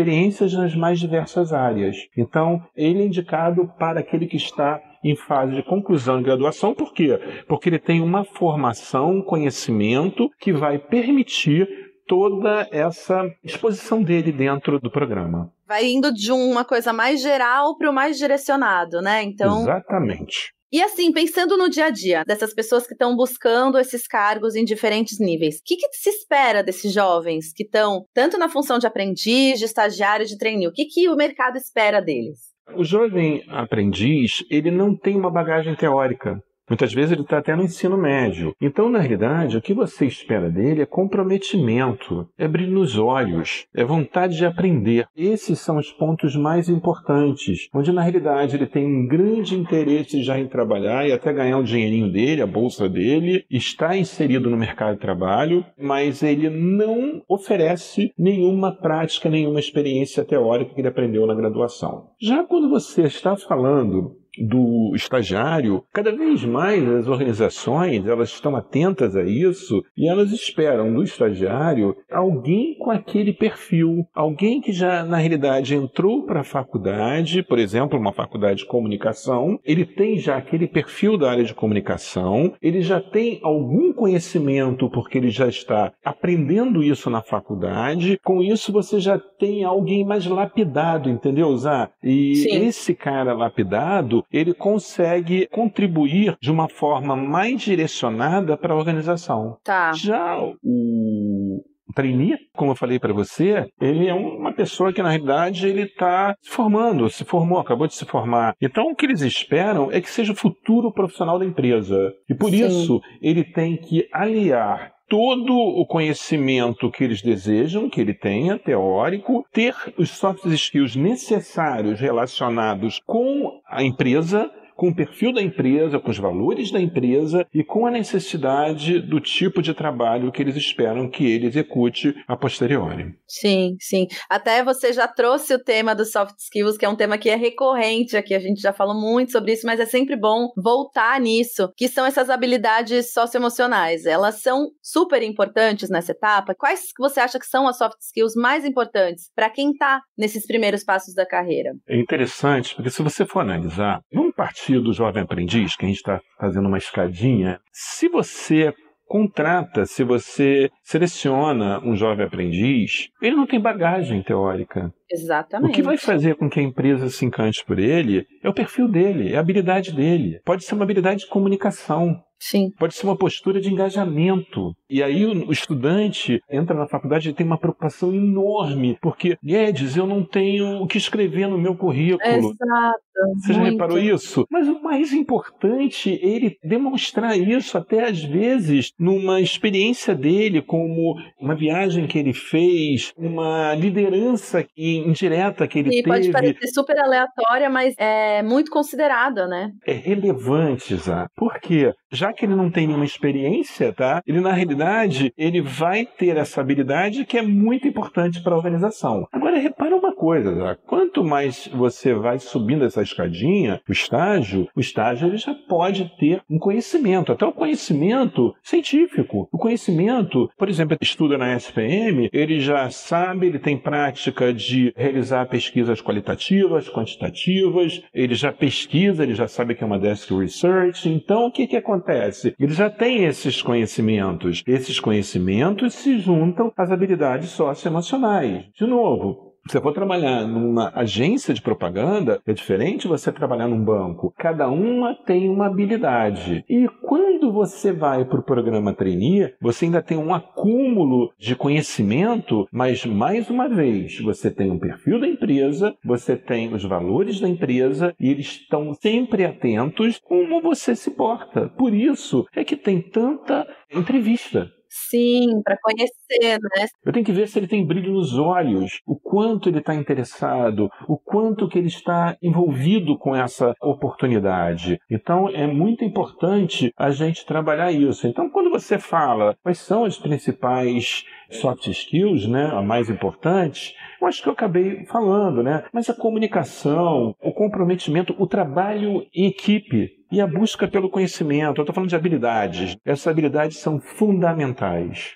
experiências 0.09 0.53
nas 0.53 0.75
mais 0.75 0.99
diversas 0.99 1.53
áreas. 1.53 1.95
Então, 2.17 2.61
ele 2.75 3.03
é 3.03 3.05
indicado 3.05 3.71
para 3.77 3.99
aquele 3.99 4.25
que 4.25 4.37
está 4.37 4.81
em 5.03 5.15
fase 5.15 5.55
de 5.55 5.63
conclusão 5.63 6.17
de 6.17 6.25
graduação, 6.25 6.73
por 6.73 6.93
quê? 6.93 7.17
Porque 7.47 7.69
ele 7.69 7.79
tem 7.79 8.01
uma 8.01 8.25
formação, 8.25 9.11
um 9.11 9.21
conhecimento 9.21 10.29
que 10.39 10.51
vai 10.51 10.77
permitir 10.77 11.67
toda 12.05 12.67
essa 12.71 13.23
exposição 13.43 14.01
dele 14.01 14.31
dentro 14.31 14.79
do 14.79 14.91
programa. 14.91 15.51
Vai 15.67 15.85
indo 15.85 16.11
de 16.11 16.31
uma 16.31 16.65
coisa 16.65 16.91
mais 16.91 17.21
geral 17.21 17.77
para 17.77 17.89
o 17.89 17.93
mais 17.93 18.17
direcionado, 18.17 18.99
né? 19.01 19.23
Então. 19.23 19.61
Exatamente. 19.61 20.51
E 20.71 20.83
assim, 20.83 21.11
pensando 21.11 21.57
no 21.57 21.67
dia 21.67 21.85
a 21.85 21.89
dia 21.89 22.23
dessas 22.23 22.53
pessoas 22.53 22.85
que 22.85 22.93
estão 22.93 23.15
buscando 23.15 23.79
esses 23.79 24.05
cargos 24.05 24.55
em 24.55 24.63
diferentes 24.63 25.19
níveis, 25.19 25.55
o 25.55 25.61
que, 25.65 25.75
que, 25.75 25.87
se 25.93 26.09
espera 26.09 26.61
desses 26.61 26.93
jovens 26.93 27.51
que 27.51 27.63
estão 27.63 28.05
tanto 28.13 28.37
na 28.37 28.47
função 28.47 28.77
de 28.77 28.85
aprendiz, 28.85 29.57
de 29.57 29.65
estagiário, 29.65 30.27
de 30.27 30.37
trainee? 30.37 30.67
O 30.67 30.71
que, 30.71 30.85
que 30.85 31.09
o 31.09 31.15
mercado 31.15 31.57
espera 31.57 31.99
deles? 31.99 32.37
O 32.75 32.83
jovem 32.83 33.43
aprendiz, 33.49 34.43
ele 34.47 34.69
não 34.69 34.95
tem 34.95 35.15
uma 35.15 35.31
bagagem 35.31 35.75
teórica. 35.75 36.39
Muitas 36.69 36.93
vezes 36.93 37.11
ele 37.11 37.21
está 37.21 37.39
até 37.39 37.55
no 37.55 37.63
ensino 37.63 37.97
médio. 37.97 38.53
Então, 38.61 38.89
na 38.89 38.99
realidade, 38.99 39.57
o 39.57 39.61
que 39.61 39.73
você 39.73 40.05
espera 40.05 40.49
dele 40.49 40.83
é 40.83 40.85
comprometimento, 40.85 42.29
é 42.37 42.47
brilho 42.47 42.73
nos 42.73 42.97
olhos, 42.97 43.65
é 43.75 43.83
vontade 43.83 44.37
de 44.37 44.45
aprender. 44.45 45.07
Esses 45.17 45.59
são 45.59 45.77
os 45.77 45.91
pontos 45.91 46.35
mais 46.35 46.69
importantes, 46.69 47.67
onde 47.73 47.91
na 47.91 48.03
realidade 48.03 48.55
ele 48.55 48.67
tem 48.67 48.85
um 48.85 49.07
grande 49.07 49.55
interesse 49.55 50.21
já 50.21 50.39
em 50.39 50.47
trabalhar 50.47 51.07
e 51.07 51.11
até 51.11 51.33
ganhar 51.33 51.57
o 51.57 51.63
dinheirinho 51.63 52.11
dele, 52.11 52.41
a 52.41 52.47
bolsa 52.47 52.87
dele, 52.87 53.45
está 53.49 53.97
inserido 53.97 54.49
no 54.49 54.57
mercado 54.57 54.95
de 54.95 55.01
trabalho, 55.01 55.65
mas 55.77 56.21
ele 56.21 56.49
não 56.49 57.23
oferece 57.27 58.13
nenhuma 58.17 58.71
prática, 58.71 59.29
nenhuma 59.29 59.59
experiência 59.59 60.23
teórica 60.23 60.73
que 60.73 60.81
ele 60.81 60.87
aprendeu 60.87 61.25
na 61.25 61.33
graduação. 61.33 62.09
Já 62.21 62.43
quando 62.43 62.69
você 62.69 63.03
está 63.03 63.35
falando 63.35 64.18
do 64.47 64.91
estagiário, 64.95 65.83
cada 65.93 66.11
vez 66.11 66.43
mais 66.43 66.87
as 66.87 67.07
organizações 67.07 68.07
elas 68.07 68.29
estão 68.29 68.55
atentas 68.55 69.15
a 69.15 69.23
isso 69.23 69.83
e 69.97 70.07
elas 70.07 70.31
esperam 70.31 70.93
do 70.93 71.03
estagiário 71.03 71.95
alguém 72.11 72.77
com 72.77 72.91
aquele 72.91 73.33
perfil, 73.33 74.05
alguém 74.13 74.61
que 74.61 74.71
já 74.71 75.03
na 75.03 75.17
realidade 75.17 75.75
entrou 75.75 76.23
para 76.23 76.41
a 76.41 76.43
faculdade, 76.43 77.43
por 77.43 77.59
exemplo, 77.59 77.99
uma 77.99 78.13
faculdade 78.13 78.59
de 78.59 78.65
comunicação, 78.65 79.59
ele 79.63 79.85
tem 79.85 80.17
já 80.17 80.37
aquele 80.37 80.67
perfil 80.67 81.17
da 81.17 81.31
área 81.31 81.43
de 81.43 81.53
comunicação, 81.53 82.53
ele 82.61 82.81
já 82.81 82.99
tem 82.99 83.39
algum 83.43 83.93
conhecimento 83.93 84.89
porque 84.89 85.17
ele 85.17 85.29
já 85.29 85.47
está 85.47 85.91
aprendendo 86.03 86.83
isso 86.83 87.09
na 87.09 87.21
faculdade, 87.21 88.19
com 88.23 88.41
isso 88.41 88.71
você 88.71 88.99
já 88.99 89.17
tem 89.17 89.63
alguém 89.63 90.05
mais 90.05 90.25
lapidado, 90.25 91.09
entendeu, 91.09 91.55
Zá? 91.57 91.89
E 92.03 92.35
Sim. 92.35 92.65
esse 92.65 92.93
cara 92.95 93.33
lapidado, 93.33 94.23
ele 94.31 94.53
consegue 94.53 95.47
contribuir 95.47 96.37
de 96.41 96.51
uma 96.51 96.69
forma 96.69 97.15
mais 97.15 97.61
direcionada 97.61 98.57
para 98.57 98.73
a 98.73 98.77
organização. 98.77 99.57
Tá. 99.63 99.91
Já 99.93 100.39
o 100.39 101.63
trainee, 101.93 102.37
como 102.53 102.71
eu 102.71 102.75
falei 102.75 102.99
para 102.99 103.13
você, 103.13 103.67
ele 103.81 104.07
é 104.07 104.13
uma 104.13 104.53
pessoa 104.53 104.93
que 104.93 105.01
na 105.01 105.09
realidade 105.09 105.67
ele 105.67 105.83
está 105.83 106.35
se 106.41 106.49
formando, 106.49 107.09
se 107.09 107.25
formou, 107.25 107.59
acabou 107.59 107.87
de 107.87 107.95
se 107.95 108.05
formar. 108.05 108.55
Então 108.61 108.91
o 108.91 108.95
que 108.95 109.05
eles 109.05 109.21
esperam 109.21 109.91
é 109.91 109.99
que 109.99 110.09
seja 110.09 110.33
o 110.33 110.35
futuro 110.35 110.91
profissional 110.91 111.39
da 111.39 111.45
empresa. 111.45 112.13
E 112.29 112.35
por 112.35 112.49
Sim. 112.49 112.67
isso 112.67 113.01
ele 113.21 113.43
tem 113.43 113.75
que 113.77 114.07
aliar 114.13 114.91
todo 115.09 115.53
o 115.53 115.85
conhecimento 115.85 116.91
que 116.91 117.03
eles 117.03 117.21
desejam 117.21 117.89
que 117.89 117.99
ele 117.99 118.13
tenha, 118.13 118.59
teórico, 118.59 119.45
ter 119.51 119.75
os 119.97 120.11
soft 120.11 120.45
skills 120.45 120.95
necessários 120.95 121.99
relacionados 121.99 123.01
com 123.05 123.59
a 123.67 123.83
empresa 123.83 124.51
com 124.79 124.87
o 124.87 124.95
perfil 124.95 125.33
da 125.33 125.41
empresa, 125.41 125.99
com 125.99 126.09
os 126.09 126.17
valores 126.17 126.71
da 126.71 126.79
empresa 126.79 127.45
e 127.53 127.65
com 127.65 127.85
a 127.85 127.91
necessidade 127.91 129.01
do 129.01 129.19
tipo 129.19 129.61
de 129.61 129.73
trabalho 129.73 130.31
que 130.31 130.41
eles 130.41 130.55
esperam 130.55 131.09
que 131.09 131.29
ele 131.29 131.47
execute 131.47 132.15
a 132.25 132.37
posteriori. 132.37 133.13
Sim, 133.27 133.75
sim. 133.77 134.07
Até 134.29 134.63
você 134.63 134.93
já 134.93 135.05
trouxe 135.05 135.53
o 135.53 135.61
tema 135.61 135.93
dos 135.93 136.13
soft 136.13 136.35
skills, 136.39 136.77
que 136.77 136.85
é 136.85 136.89
um 136.89 136.95
tema 136.95 137.17
que 137.17 137.29
é 137.29 137.35
recorrente 137.35 138.15
aqui, 138.15 138.33
a 138.33 138.39
gente 138.39 138.61
já 138.61 138.71
falou 138.71 138.95
muito 138.95 139.33
sobre 139.33 139.51
isso, 139.51 139.67
mas 139.67 139.81
é 139.81 139.85
sempre 139.85 140.15
bom 140.15 140.47
voltar 140.55 141.19
nisso, 141.19 141.69
que 141.75 141.89
são 141.89 142.05
essas 142.05 142.29
habilidades 142.29 143.11
socioemocionais. 143.11 144.05
Elas 144.05 144.41
são 144.41 144.69
super 144.81 145.21
importantes 145.21 145.89
nessa 145.89 146.13
etapa. 146.13 146.55
Quais 146.55 146.85
você 146.97 147.19
acha 147.19 147.37
que 147.37 147.45
são 147.45 147.67
as 147.67 147.77
soft 147.77 147.97
skills 147.99 148.33
mais 148.33 148.63
importantes 148.63 149.29
para 149.35 149.49
quem 149.49 149.71
está 149.71 149.99
nesses 150.17 150.47
primeiros 150.47 150.85
passos 150.85 151.13
da 151.13 151.25
carreira? 151.25 151.73
É 151.85 151.99
interessante, 151.99 152.73
porque 152.75 152.89
se 152.89 153.03
você 153.03 153.25
for 153.25 153.41
analisar, 153.41 153.99
vamos 154.13 154.33
partir 154.33 154.68
desafio 154.69 154.81
do 154.81 154.93
jovem 154.93 155.23
aprendiz, 155.23 155.75
que 155.75 155.85
a 155.85 155.87
gente 155.87 155.97
está 155.97 156.21
fazendo 156.39 156.67
uma 156.67 156.77
escadinha, 156.77 157.59
se 157.73 158.07
você 158.07 158.73
contrata, 159.07 159.85
se 159.85 160.03
você 160.03 160.69
seleciona 160.83 161.79
um 161.83 161.95
jovem 161.95 162.25
aprendiz, 162.25 163.09
ele 163.19 163.35
não 163.35 163.47
tem 163.47 163.59
bagagem 163.59 164.21
teórica. 164.21 164.93
Exatamente. 165.11 165.71
O 165.71 165.73
que 165.73 165.81
vai 165.81 165.97
fazer 165.97 166.35
com 166.35 166.47
que 166.47 166.59
a 166.59 166.63
empresa 166.63 167.09
se 167.09 167.25
encante 167.25 167.65
por 167.65 167.79
ele 167.79 168.27
é 168.43 168.47
o 168.47 168.53
perfil 168.53 168.87
dele, 168.87 169.33
é 169.33 169.37
a 169.37 169.39
habilidade 169.39 169.91
dele. 169.91 170.39
Pode 170.45 170.63
ser 170.63 170.75
uma 170.75 170.83
habilidade 170.83 171.21
de 171.21 171.27
comunicação. 171.27 172.21
Sim. 172.39 172.71
Pode 172.77 172.95
ser 172.95 173.05
uma 173.05 173.17
postura 173.17 173.59
de 173.59 173.69
engajamento. 173.69 174.73
E 174.89 175.03
aí 175.03 175.25
o 175.25 175.51
estudante 175.51 176.41
entra 176.49 176.75
na 176.75 176.87
faculdade 176.87 177.29
e 177.29 177.33
tem 177.33 177.45
uma 177.45 177.59
preocupação 177.59 178.13
enorme, 178.13 178.97
porque, 179.01 179.37
Guedes, 179.43 179.95
eu 179.95 180.07
não 180.07 180.23
tenho 180.23 180.81
o 180.81 180.87
que 180.87 180.97
escrever 180.97 181.47
no 181.47 181.57
meu 181.57 181.75
currículo. 181.75 182.23
Exato. 182.23 183.09
Você 183.35 183.53
já 183.53 183.63
reparou 183.63 183.97
isso? 183.97 184.47
Mas 184.49 184.67
o 184.67 184.81
mais 184.81 185.11
importante 185.11 186.09
é 186.13 186.25
ele 186.25 186.57
demonstrar 186.63 187.37
isso 187.37 187.77
até 187.77 188.07
às 188.07 188.23
vezes 188.23 188.93
numa 188.97 189.41
experiência 189.41 190.15
dele, 190.15 190.61
como 190.61 191.15
uma 191.39 191.55
viagem 191.55 192.07
que 192.07 192.17
ele 192.17 192.33
fez, 192.33 193.11
uma 193.17 193.75
liderança 193.75 194.65
indireta 194.77 195.67
que 195.67 195.79
ele 195.79 195.89
e 195.89 196.03
teve. 196.03 196.07
pode 196.07 196.31
parecer 196.31 196.67
super 196.67 196.97
aleatória, 196.97 197.69
mas 197.69 197.93
é 197.97 198.41
muito 198.41 198.71
considerada, 198.71 199.47
né? 199.47 199.71
É 199.85 199.93
relevante, 199.93 200.95
Zá. 200.95 201.27
Por 201.35 201.59
quê? 201.59 201.93
Já 202.11 202.28
que 202.33 202.45
ele 202.45 202.55
não 202.55 202.69
tem 202.69 202.87
nenhuma 202.87 203.05
experiência, 203.05 203.93
tá? 203.93 204.21
Ele 204.25 204.39
na 204.39 204.51
realidade, 204.51 205.33
ele 205.37 205.61
vai 205.61 206.05
ter 206.05 206.37
essa 206.37 206.61
habilidade 206.61 207.25
que 207.25 207.37
é 207.37 207.41
muito 207.41 207.87
importante 207.87 208.41
para 208.41 208.53
a 208.53 208.57
organização. 208.57 209.27
Agora 209.31 209.57
repara 209.57 209.95
uma 209.95 210.13
coisa, 210.13 210.55
Zá. 210.55 210.75
Quanto 210.85 211.23
mais 211.23 211.67
você 211.67 212.13
vai 212.13 212.39
subindo 212.39 212.85
essa 212.85 213.01
escadinha, 213.01 213.81
o 213.87 213.91
estágio, 213.91 214.67
o 214.75 214.79
estágio 214.79 215.27
ele 215.27 215.37
já 215.37 215.53
pode 215.53 216.11
ter 216.17 216.41
um 216.49 216.57
conhecimento, 216.57 217.31
até 217.31 217.45
o 217.45 217.53
conhecimento 217.53 218.55
científico. 218.61 219.47
O 219.51 219.57
conhecimento, 219.57 220.49
por 220.57 220.69
exemplo, 220.69 220.97
estuda 221.01 221.37
na 221.37 221.55
SPM, 221.55 222.29
ele 222.31 222.59
já 222.59 222.89
sabe, 222.89 223.47
ele 223.47 223.59
tem 223.59 223.77
prática 223.77 224.53
de 224.53 224.93
realizar 224.95 225.45
pesquisas 225.47 226.01
qualitativas, 226.01 226.89
quantitativas, 226.89 228.01
ele 228.13 228.35
já 228.35 228.51
pesquisa, 228.51 229.23
ele 229.23 229.35
já 229.35 229.47
sabe 229.47 229.75
que 229.75 229.83
é 229.83 229.87
uma 229.87 229.99
desk 229.99 230.31
research. 230.31 231.09
Então, 231.09 231.47
o 231.47 231.51
que, 231.51 231.67
que 231.67 231.77
acontece? 231.77 232.18
Ele 232.59 232.73
já 232.73 232.89
tem 232.89 233.25
esses 233.25 233.61
conhecimentos. 233.61 234.63
Esses 234.67 234.99
conhecimentos 234.99 235.93
se 235.93 236.19
juntam 236.19 236.71
às 236.77 236.91
habilidades 236.91 237.49
socioemocionais. 237.49 238.65
De 238.73 238.85
novo, 238.85 239.48
você 239.71 239.79
for 239.79 239.93
trabalhar 239.93 240.47
numa 240.47 240.91
agência 240.95 241.53
de 241.53 241.61
propaganda, 241.61 242.41
é 242.45 242.53
diferente 242.53 243.07
você 243.07 243.31
trabalhar 243.31 243.67
num 243.67 243.83
banco. 243.83 244.33
Cada 244.37 244.67
uma 244.67 245.13
tem 245.13 245.47
uma 245.47 245.67
habilidade. 245.67 246.65
E 246.67 246.87
quando 247.03 247.51
você 247.51 247.91
vai 247.91 248.25
para 248.25 248.39
o 248.39 248.43
programa 248.43 248.93
trainee, 248.93 249.53
você 249.61 249.85
ainda 249.85 250.01
tem 250.01 250.17
um 250.17 250.33
acúmulo 250.33 251.31
de 251.37 251.55
conhecimento, 251.55 252.67
mas 252.71 253.05
mais 253.05 253.49
uma 253.49 253.69
vez, 253.69 254.19
você 254.19 254.49
tem 254.49 254.71
um 254.71 254.79
perfil 254.79 255.19
da 255.19 255.27
empresa, 255.27 255.95
você 256.03 256.35
tem 256.35 256.73
os 256.73 256.83
valores 256.83 257.39
da 257.39 257.47
empresa 257.47 258.15
e 258.19 258.29
eles 258.29 258.47
estão 258.47 258.93
sempre 258.95 259.45
atentos 259.45 260.19
como 260.23 260.61
você 260.61 260.95
se 260.95 261.11
porta. 261.11 261.69
Por 261.77 261.93
isso 261.93 262.47
é 262.55 262.63
que 262.63 262.75
tem 262.75 263.01
tanta 263.01 263.67
entrevista 263.93 264.71
Sim, 264.89 265.61
para 265.63 265.77
conhecer, 265.81 266.59
né? 266.59 266.87
Eu 267.05 267.13
tenho 267.13 267.25
que 267.25 267.31
ver 267.31 267.47
se 267.47 267.59
ele 267.59 267.67
tem 267.67 267.85
brilho 267.85 268.13
nos 268.13 268.37
olhos, 268.37 268.99
o 269.05 269.15
quanto 269.15 269.69
ele 269.69 269.79
está 269.79 269.93
interessado, 269.93 270.89
o 271.07 271.15
quanto 271.15 271.67
que 271.67 271.77
ele 271.77 271.87
está 271.87 272.35
envolvido 272.41 273.17
com 273.17 273.35
essa 273.35 273.73
oportunidade. 273.81 274.99
Então 275.09 275.47
é 275.49 275.67
muito 275.67 276.03
importante 276.03 276.91
a 276.97 277.11
gente 277.11 277.45
trabalhar 277.45 277.91
isso. 277.91 278.27
Então 278.27 278.49
quando 278.49 278.71
você 278.71 278.97
fala 278.97 279.55
quais 279.61 279.77
são 279.77 280.05
as 280.05 280.17
principais 280.17 281.23
soft 281.51 281.87
skills, 281.87 282.47
né, 282.47 282.65
a 282.65 282.81
mais 282.81 283.09
importantes, 283.09 283.93
eu 284.19 284.27
acho 284.27 284.41
que 284.41 284.49
eu 284.49 284.53
acabei 284.53 285.05
falando, 285.05 285.63
né? 285.63 285.83
Mas 285.93 286.09
a 286.09 286.13
comunicação, 286.13 287.35
o 287.41 287.53
comprometimento, 287.53 288.35
o 288.37 288.47
trabalho 288.47 289.25
em 289.33 289.47
equipe 289.47 290.18
e 290.31 290.39
a 290.39 290.47
busca 290.47 290.87
pelo 290.87 291.09
conhecimento. 291.09 291.79
Eu 291.79 291.83
estou 291.83 291.93
falando 291.93 292.09
de 292.09 292.15
habilidades. 292.15 292.95
Essas 293.05 293.27
habilidades 293.27 293.77
são 293.77 293.99
fundamentais. 293.99 295.35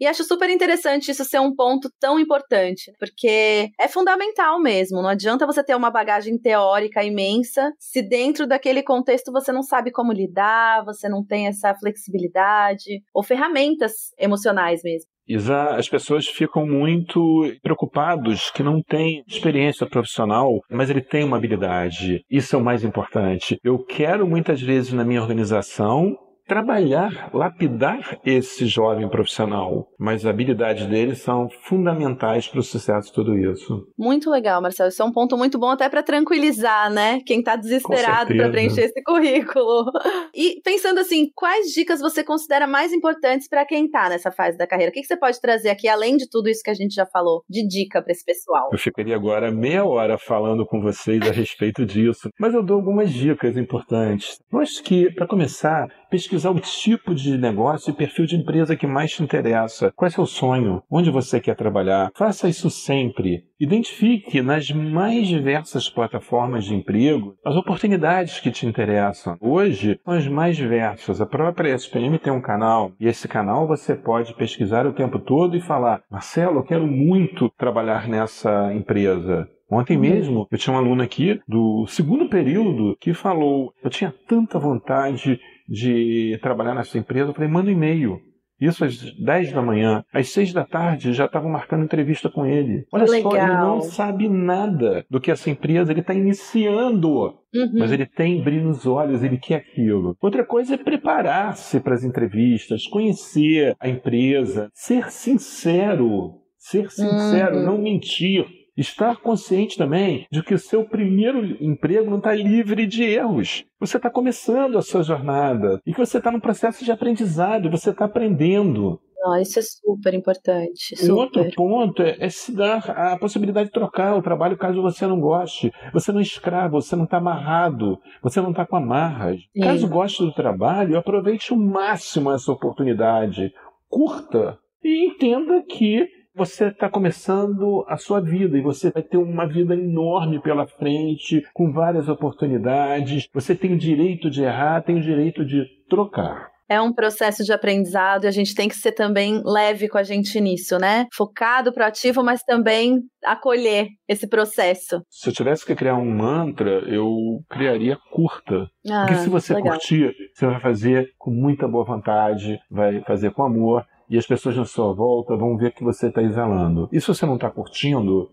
E 0.00 0.06
acho 0.06 0.24
super 0.24 0.50
interessante 0.50 1.12
isso 1.12 1.24
ser 1.24 1.38
um 1.38 1.54
ponto 1.54 1.88
tão 2.00 2.18
importante, 2.18 2.92
porque 2.98 3.70
é 3.78 3.86
fundamental 3.86 4.60
mesmo. 4.60 5.00
Não 5.00 5.08
adianta 5.08 5.46
você 5.46 5.62
ter 5.62 5.76
uma 5.76 5.90
bagagem 5.90 6.36
teórica 6.36 7.04
imensa 7.04 7.72
se 7.78 8.02
dentro 8.02 8.46
daquele 8.46 8.82
contexto 8.82 9.30
você 9.30 9.52
não 9.52 9.62
sabe 9.62 9.92
como 9.92 10.12
lidar, 10.12 10.84
você 10.84 11.08
não 11.08 11.24
tem 11.24 11.46
essa 11.46 11.74
flexibilidade 11.76 13.02
ou 13.14 13.22
ferramentas 13.22 14.12
emocionais 14.18 14.82
mesmo. 14.82 15.13
Isa, 15.26 15.76
as 15.76 15.88
pessoas 15.88 16.26
ficam 16.26 16.66
muito 16.66 17.50
preocupados 17.62 18.50
que 18.50 18.62
não 18.62 18.82
tem 18.82 19.22
experiência 19.26 19.86
profissional, 19.86 20.60
mas 20.70 20.90
ele 20.90 21.00
tem 21.00 21.24
uma 21.24 21.36
habilidade. 21.36 22.24
Isso 22.30 22.54
é 22.54 22.58
o 22.58 22.64
mais 22.64 22.84
importante. 22.84 23.58
Eu 23.64 23.78
quero 23.78 24.26
muitas 24.26 24.60
vezes 24.60 24.92
na 24.92 25.04
minha 25.04 25.22
organização 25.22 26.16
trabalhar, 26.46 27.30
lapidar 27.32 28.18
esse 28.24 28.66
jovem 28.66 29.08
profissional, 29.08 29.88
mas 29.98 30.24
as 30.24 30.26
habilidades 30.26 30.86
dele 30.86 31.14
são 31.14 31.48
fundamentais 31.62 32.46
para 32.46 32.60
o 32.60 32.62
sucesso 32.62 33.08
de 33.08 33.14
tudo 33.14 33.36
isso. 33.38 33.86
Muito 33.98 34.30
legal, 34.30 34.60
Marcelo. 34.60 34.90
Isso 34.90 35.02
é 35.02 35.04
um 35.04 35.12
ponto 35.12 35.36
muito 35.36 35.58
bom 35.58 35.70
até 35.70 35.88
para 35.88 36.02
tranquilizar, 36.02 36.92
né? 36.92 37.20
Quem 37.26 37.38
está 37.38 37.56
desesperado 37.56 38.34
para 38.34 38.50
preencher 38.50 38.82
esse 38.82 39.02
currículo. 39.02 39.90
E 40.34 40.60
pensando 40.62 41.00
assim, 41.00 41.30
quais 41.34 41.72
dicas 41.72 42.00
você 42.00 42.22
considera 42.22 42.66
mais 42.66 42.92
importantes 42.92 43.48
para 43.48 43.64
quem 43.64 43.86
está 43.86 44.08
nessa 44.08 44.30
fase 44.30 44.58
da 44.58 44.66
carreira? 44.66 44.90
O 44.90 44.92
que, 44.92 45.00
que 45.00 45.06
você 45.06 45.16
pode 45.16 45.40
trazer 45.40 45.70
aqui, 45.70 45.88
além 45.88 46.16
de 46.16 46.28
tudo 46.28 46.48
isso 46.48 46.62
que 46.62 46.70
a 46.70 46.74
gente 46.74 46.94
já 46.94 47.06
falou, 47.06 47.42
de 47.48 47.66
dica 47.66 48.02
para 48.02 48.12
esse 48.12 48.24
pessoal? 48.24 48.68
Eu 48.70 48.78
ficaria 48.78 49.14
agora 49.14 49.50
meia 49.50 49.84
hora 49.84 50.18
falando 50.18 50.66
com 50.66 50.80
vocês 50.80 51.20
a 51.22 51.32
respeito 51.32 51.86
disso, 51.86 52.28
mas 52.38 52.52
eu 52.52 52.62
dou 52.62 52.76
algumas 52.76 53.10
dicas 53.10 53.56
importantes. 53.56 54.38
Eu 54.52 54.58
acho 54.58 54.82
que, 54.82 55.10
para 55.12 55.26
começar, 55.26 55.88
pesquisar 56.10 56.33
o 56.34 56.60
tipo 56.60 57.14
de 57.14 57.36
negócio 57.38 57.90
e 57.90 57.94
perfil 57.94 58.26
de 58.26 58.36
empresa 58.36 58.76
que 58.76 58.86
mais 58.86 59.12
te 59.12 59.22
interessa. 59.22 59.92
Qual 59.94 60.06
é 60.06 60.10
seu 60.10 60.26
sonho? 60.26 60.82
Onde 60.90 61.10
você 61.10 61.40
quer 61.40 61.54
trabalhar? 61.54 62.10
Faça 62.14 62.48
isso 62.48 62.70
sempre. 62.70 63.44
Identifique 63.60 64.42
nas 64.42 64.70
mais 64.70 65.28
diversas 65.28 65.88
plataformas 65.88 66.64
de 66.64 66.74
emprego 66.74 67.34
as 67.44 67.56
oportunidades 67.56 68.40
que 68.40 68.50
te 68.50 68.66
interessam. 68.66 69.36
Hoje 69.40 70.00
são 70.04 70.14
as 70.14 70.26
mais 70.26 70.56
diversas. 70.56 71.20
A 71.20 71.26
própria 71.26 71.74
SPM 71.74 72.18
tem 72.18 72.32
um 72.32 72.42
canal 72.42 72.92
e 72.98 73.06
esse 73.06 73.28
canal 73.28 73.66
você 73.66 73.94
pode 73.94 74.34
pesquisar 74.34 74.86
o 74.86 74.92
tempo 74.92 75.18
todo 75.18 75.56
e 75.56 75.60
falar: 75.60 76.02
Marcelo, 76.10 76.58
eu 76.58 76.64
quero 76.64 76.86
muito 76.86 77.48
trabalhar 77.56 78.08
nessa 78.08 78.72
empresa. 78.74 79.48
Ontem 79.74 79.96
mesmo 79.96 80.46
eu 80.50 80.58
tinha 80.58 80.74
um 80.74 80.78
aluno 80.78 81.02
aqui 81.02 81.40
do 81.48 81.86
segundo 81.86 82.28
período 82.28 82.96
que 83.00 83.12
falou: 83.12 83.72
eu 83.82 83.90
tinha 83.90 84.14
tanta 84.28 84.58
vontade 84.58 85.38
de 85.68 86.38
trabalhar 86.42 86.74
nessa 86.74 86.98
empresa, 86.98 87.30
eu 87.30 87.34
falei, 87.34 87.48
manda 87.48 87.68
um 87.70 87.72
e-mail. 87.72 88.20
Isso 88.60 88.84
às 88.84 88.96
10 89.18 89.52
da 89.52 89.60
manhã. 89.60 90.04
Às 90.12 90.28
6 90.28 90.52
da 90.52 90.64
tarde 90.64 91.12
já 91.12 91.24
estavam 91.24 91.50
marcando 91.50 91.84
entrevista 91.84 92.30
com 92.30 92.46
ele. 92.46 92.86
Olha 92.92 93.04
Legal. 93.04 93.32
só, 93.32 93.36
ele 93.36 93.52
não 93.52 93.80
sabe 93.80 94.28
nada 94.28 95.04
do 95.10 95.20
que 95.20 95.30
essa 95.30 95.50
empresa, 95.50 95.90
ele 95.90 96.00
está 96.00 96.14
iniciando. 96.14 97.10
Uhum. 97.52 97.72
Mas 97.78 97.90
ele 97.90 98.06
tem 98.06 98.42
brilho 98.42 98.64
nos 98.68 98.86
olhos, 98.86 99.22
ele 99.24 99.38
quer 99.38 99.56
aquilo. 99.56 100.16
Outra 100.20 100.44
coisa 100.44 100.74
é 100.74 100.78
preparar-se 100.78 101.80
para 101.80 101.94
as 101.94 102.04
entrevistas, 102.04 102.86
conhecer 102.86 103.74
a 103.80 103.88
empresa, 103.88 104.70
ser 104.72 105.10
sincero. 105.10 106.34
Ser 106.56 106.90
sincero, 106.90 107.56
Uhum. 107.56 107.64
não 107.66 107.78
mentir. 107.78 108.46
Estar 108.76 109.16
consciente 109.16 109.78
também 109.78 110.26
de 110.30 110.42
que 110.42 110.54
o 110.54 110.58
seu 110.58 110.84
primeiro 110.84 111.44
emprego 111.62 112.10
não 112.10 112.18
está 112.18 112.34
livre 112.34 112.86
de 112.86 113.04
erros. 113.04 113.64
Você 113.78 113.96
está 113.96 114.10
começando 114.10 114.76
a 114.76 114.82
sua 114.82 115.02
jornada 115.02 115.80
e 115.86 115.92
que 115.92 115.98
você 115.98 116.18
está 116.18 116.30
num 116.30 116.40
processo 116.40 116.84
de 116.84 116.90
aprendizado, 116.90 117.70
você 117.70 117.90
está 117.90 118.06
aprendendo. 118.06 119.00
Não, 119.24 119.40
isso 119.40 119.58
é 119.58 119.62
super 119.62 120.12
importante. 120.12 120.94
Um 121.02 121.14
outro 121.14 121.42
Super. 121.42 121.54
ponto 121.54 122.02
é, 122.02 122.14
é 122.20 122.28
se 122.28 122.54
dar 122.54 122.90
a 122.90 123.16
possibilidade 123.16 123.68
de 123.68 123.72
trocar 123.72 124.14
o 124.14 124.22
trabalho 124.22 124.58
caso 124.58 124.82
você 124.82 125.06
não 125.06 125.18
goste. 125.18 125.72
Você 125.94 126.12
não 126.12 126.18
é 126.18 126.22
escravo, 126.22 126.82
você 126.82 126.94
não 126.94 127.04
está 127.04 127.16
amarrado, 127.16 127.98
você 128.22 128.42
não 128.42 128.50
está 128.50 128.66
com 128.66 128.76
amarras. 128.76 129.40
Sim. 129.40 129.62
Caso 129.62 129.88
goste 129.88 130.22
do 130.22 130.34
trabalho, 130.34 130.98
aproveite 130.98 131.54
o 131.54 131.56
máximo 131.56 132.30
essa 132.30 132.52
oportunidade. 132.52 133.50
Curta 133.88 134.58
e 134.84 135.06
entenda 135.06 135.62
que 135.62 136.06
você 136.34 136.68
está 136.68 136.88
começando 136.88 137.84
a 137.88 137.96
sua 137.96 138.20
vida 138.20 138.58
e 138.58 138.62
você 138.62 138.90
vai 138.90 139.02
ter 139.02 139.16
uma 139.16 139.46
vida 139.46 139.74
enorme 139.74 140.40
pela 140.42 140.66
frente, 140.66 141.42
com 141.54 141.72
várias 141.72 142.08
oportunidades. 142.08 143.28
Você 143.32 143.54
tem 143.54 143.72
o 143.72 143.78
direito 143.78 144.28
de 144.28 144.42
errar, 144.42 144.82
tem 144.82 144.96
o 144.96 145.02
direito 145.02 145.44
de 145.44 145.64
trocar. 145.88 146.52
É 146.66 146.80
um 146.80 146.94
processo 146.94 147.44
de 147.44 147.52
aprendizado 147.52 148.24
e 148.24 148.26
a 148.26 148.30
gente 148.30 148.54
tem 148.54 148.68
que 148.68 148.74
ser 148.74 148.92
também 148.92 149.42
leve 149.44 149.86
com 149.86 149.98
a 149.98 150.02
gente 150.02 150.40
nisso, 150.40 150.78
né? 150.78 151.06
Focado, 151.12 151.72
proativo, 151.72 152.24
mas 152.24 152.42
também 152.42 153.02
acolher 153.22 153.88
esse 154.08 154.26
processo. 154.26 155.02
Se 155.10 155.28
eu 155.28 155.32
tivesse 155.32 155.64
que 155.64 155.74
criar 155.74 155.96
um 155.96 156.10
mantra, 156.10 156.82
eu 156.88 157.14
criaria 157.50 157.98
curta. 158.10 158.66
Ah, 158.90 159.04
Porque 159.06 159.16
se 159.16 159.28
você 159.28 159.54
legal. 159.54 159.74
curtir, 159.74 160.14
você 160.34 160.46
vai 160.46 160.58
fazer 160.58 161.10
com 161.18 161.30
muita 161.30 161.68
boa 161.68 161.84
vontade, 161.84 162.58
vai 162.70 163.02
fazer 163.02 163.30
com 163.32 163.44
amor, 163.44 163.84
e 164.08 164.18
as 164.18 164.26
pessoas 164.26 164.56
na 164.56 164.64
sua 164.64 164.92
volta 164.92 165.36
vão 165.36 165.56
ver 165.56 165.72
que 165.72 165.84
você 165.84 166.08
está 166.08 166.22
exalando. 166.22 166.88
E 166.92 167.00
se 167.00 167.06
você 167.06 167.24
não 167.26 167.36
está 167.36 167.50
curtindo, 167.50 168.30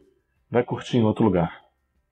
vai 0.49 0.63
curtir 0.63 0.97
em 0.97 1.03
outro 1.03 1.23
lugar. 1.23 1.61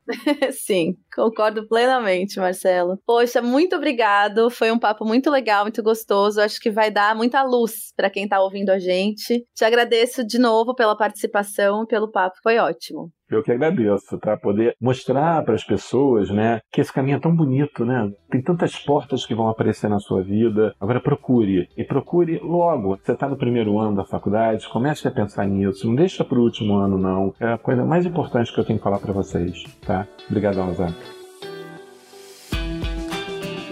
Sim, 0.52 0.98
concordo 1.14 1.68
plenamente, 1.68 2.40
Marcelo. 2.40 2.98
Poxa, 3.06 3.42
muito 3.42 3.76
obrigado. 3.76 4.50
Foi 4.50 4.72
um 4.72 4.80
papo 4.80 5.06
muito 5.06 5.30
legal, 5.30 5.64
muito 5.66 5.84
gostoso. 5.84 6.42
Acho 6.42 6.60
que 6.60 6.72
vai 6.72 6.90
dar 6.90 7.16
muita 7.16 7.44
luz 7.44 7.94
para 7.96 8.10
quem 8.10 8.24
está 8.24 8.42
ouvindo 8.42 8.72
a 8.72 8.80
gente. 8.80 9.46
Te 9.54 9.64
agradeço 9.64 10.26
de 10.26 10.40
novo 10.40 10.74
pela 10.74 10.98
participação, 10.98 11.86
pelo 11.86 12.12
papo. 12.12 12.38
Foi 12.42 12.58
ótimo. 12.58 13.12
Eu 13.30 13.44
que 13.44 13.52
agradeço, 13.52 14.18
tá? 14.18 14.36
Poder 14.36 14.76
mostrar 14.82 15.44
para 15.44 15.56
as 15.56 15.64
pessoas, 15.64 16.30
né, 16.30 16.62
que 16.72 16.82
esse 16.82 16.92
caminho 16.92 17.18
é 17.18 17.20
tão 17.20 17.36
bonito, 17.36 17.86
né? 17.86 18.12
Tem 18.30 18.42
tantas 18.42 18.76
portas 18.76 19.26
que 19.26 19.36
vão 19.36 19.48
aparecer 19.48 19.90
na 19.90 20.00
sua 20.00 20.22
vida. 20.24 20.74
Agora 20.80 21.00
procure. 21.00 21.70
E 21.78 21.84
procure 21.84 22.40
logo. 22.40 22.98
Você 22.98 23.12
está 23.12 23.28
no 23.28 23.38
primeiro 23.38 23.78
ano 23.80 23.96
da 23.96 24.06
faculdade, 24.06 24.68
comece 24.70 25.08
a 25.08 25.12
pensar 25.12 25.46
nisso. 25.46 25.88
Não 25.88 25.96
deixa 25.96 26.24
para 26.24 26.40
o 26.40 26.44
último 26.44 26.76
ano, 26.76 26.98
não. 26.98 27.34
É 27.40 27.54
a 27.54 27.58
coisa 27.58 27.86
mais 27.86 28.06
importante 28.06 28.54
que 28.54 28.60
eu 28.60 28.66
tenho 28.66 28.80
que 28.80 28.84
falar 28.84 29.00
para 29.00 29.14
vocês, 29.14 29.64
tá? 29.86 30.08
Obrigadão, 30.30 30.74
Zé. 30.74 31.19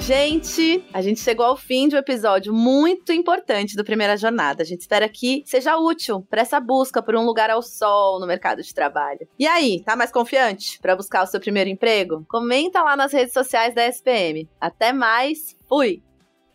Gente, 0.08 0.86
a 0.94 1.02
gente 1.02 1.20
chegou 1.20 1.46
ao 1.46 1.58
fim 1.58 1.90
de 1.90 1.96
um 1.98 2.00
episódio 2.00 2.54
muito 2.54 3.12
importante 3.12 3.76
do 3.76 3.84
Primeira 3.84 4.16
Jornada. 4.16 4.64
A 4.64 4.66
gente 4.66 4.80
espera 4.80 5.10
que 5.10 5.44
seja 5.46 5.76
útil 5.76 6.26
para 6.30 6.40
essa 6.40 6.62
busca 6.62 7.02
por 7.04 7.14
um 7.18 7.26
lugar 7.26 7.50
ao 7.50 7.62
sol 7.62 8.18
no 8.18 8.26
mercado 8.26 8.64
de 8.64 8.74
trabalho. 8.74 9.28
E 9.38 9.46
aí, 9.46 9.84
tá 9.84 9.98
mais 9.98 10.10
confiante 10.10 10.80
para 10.80 10.96
buscar 10.96 11.26
o 11.26 11.28
seu 11.28 11.42
primeiro 11.42 11.70
emprego? 11.70 12.26
Comenta 12.30 12.82
lá 12.82 12.96
nas 12.96 13.12
redes 13.12 13.34
sociais 13.34 13.76
da 13.76 13.86
SPM. 13.86 14.48
Até 14.62 14.94
mais, 14.94 15.58
fui! 15.68 16.02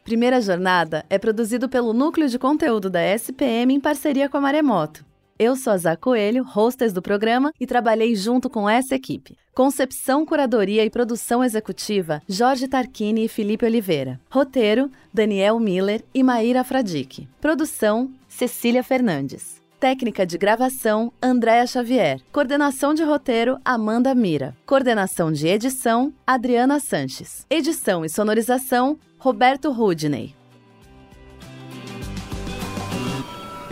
Primeira 0.02 0.40
Jornada 0.40 1.04
é 1.10 1.18
produzido 1.18 1.68
pelo 1.68 1.92
Núcleo 1.92 2.30
de 2.30 2.38
Conteúdo 2.38 2.88
da 2.88 3.02
SPM 3.02 3.74
em 3.74 3.80
parceria 3.80 4.30
com 4.30 4.38
a 4.38 4.40
Maremoto. 4.40 5.11
Eu 5.44 5.56
sou 5.56 5.72
a 5.72 5.76
Zá 5.76 5.96
Coelho, 5.96 6.46
hostess 6.56 6.92
do 6.92 7.02
programa, 7.02 7.52
e 7.58 7.66
trabalhei 7.66 8.14
junto 8.14 8.48
com 8.48 8.70
essa 8.70 8.94
equipe. 8.94 9.36
Concepção, 9.52 10.24
curadoria 10.24 10.84
e 10.84 10.88
produção 10.88 11.42
executiva, 11.42 12.22
Jorge 12.28 12.68
Tarquini 12.68 13.24
e 13.24 13.28
Felipe 13.28 13.66
Oliveira. 13.66 14.20
Roteiro, 14.30 14.88
Daniel 15.12 15.58
Miller 15.58 16.04
e 16.14 16.22
Maíra 16.22 16.62
Fradique. 16.62 17.28
Produção, 17.40 18.08
Cecília 18.28 18.84
Fernandes. 18.84 19.60
Técnica 19.80 20.24
de 20.24 20.38
gravação, 20.38 21.12
Andréa 21.20 21.66
Xavier. 21.66 22.20
Coordenação 22.30 22.94
de 22.94 23.02
roteiro, 23.02 23.58
Amanda 23.64 24.14
Mira. 24.14 24.56
Coordenação 24.64 25.32
de 25.32 25.48
edição, 25.48 26.12
Adriana 26.24 26.78
Sanches. 26.78 27.44
Edição 27.50 28.04
e 28.04 28.08
sonorização, 28.08 28.96
Roberto 29.18 29.72
Rudney. 29.72 30.36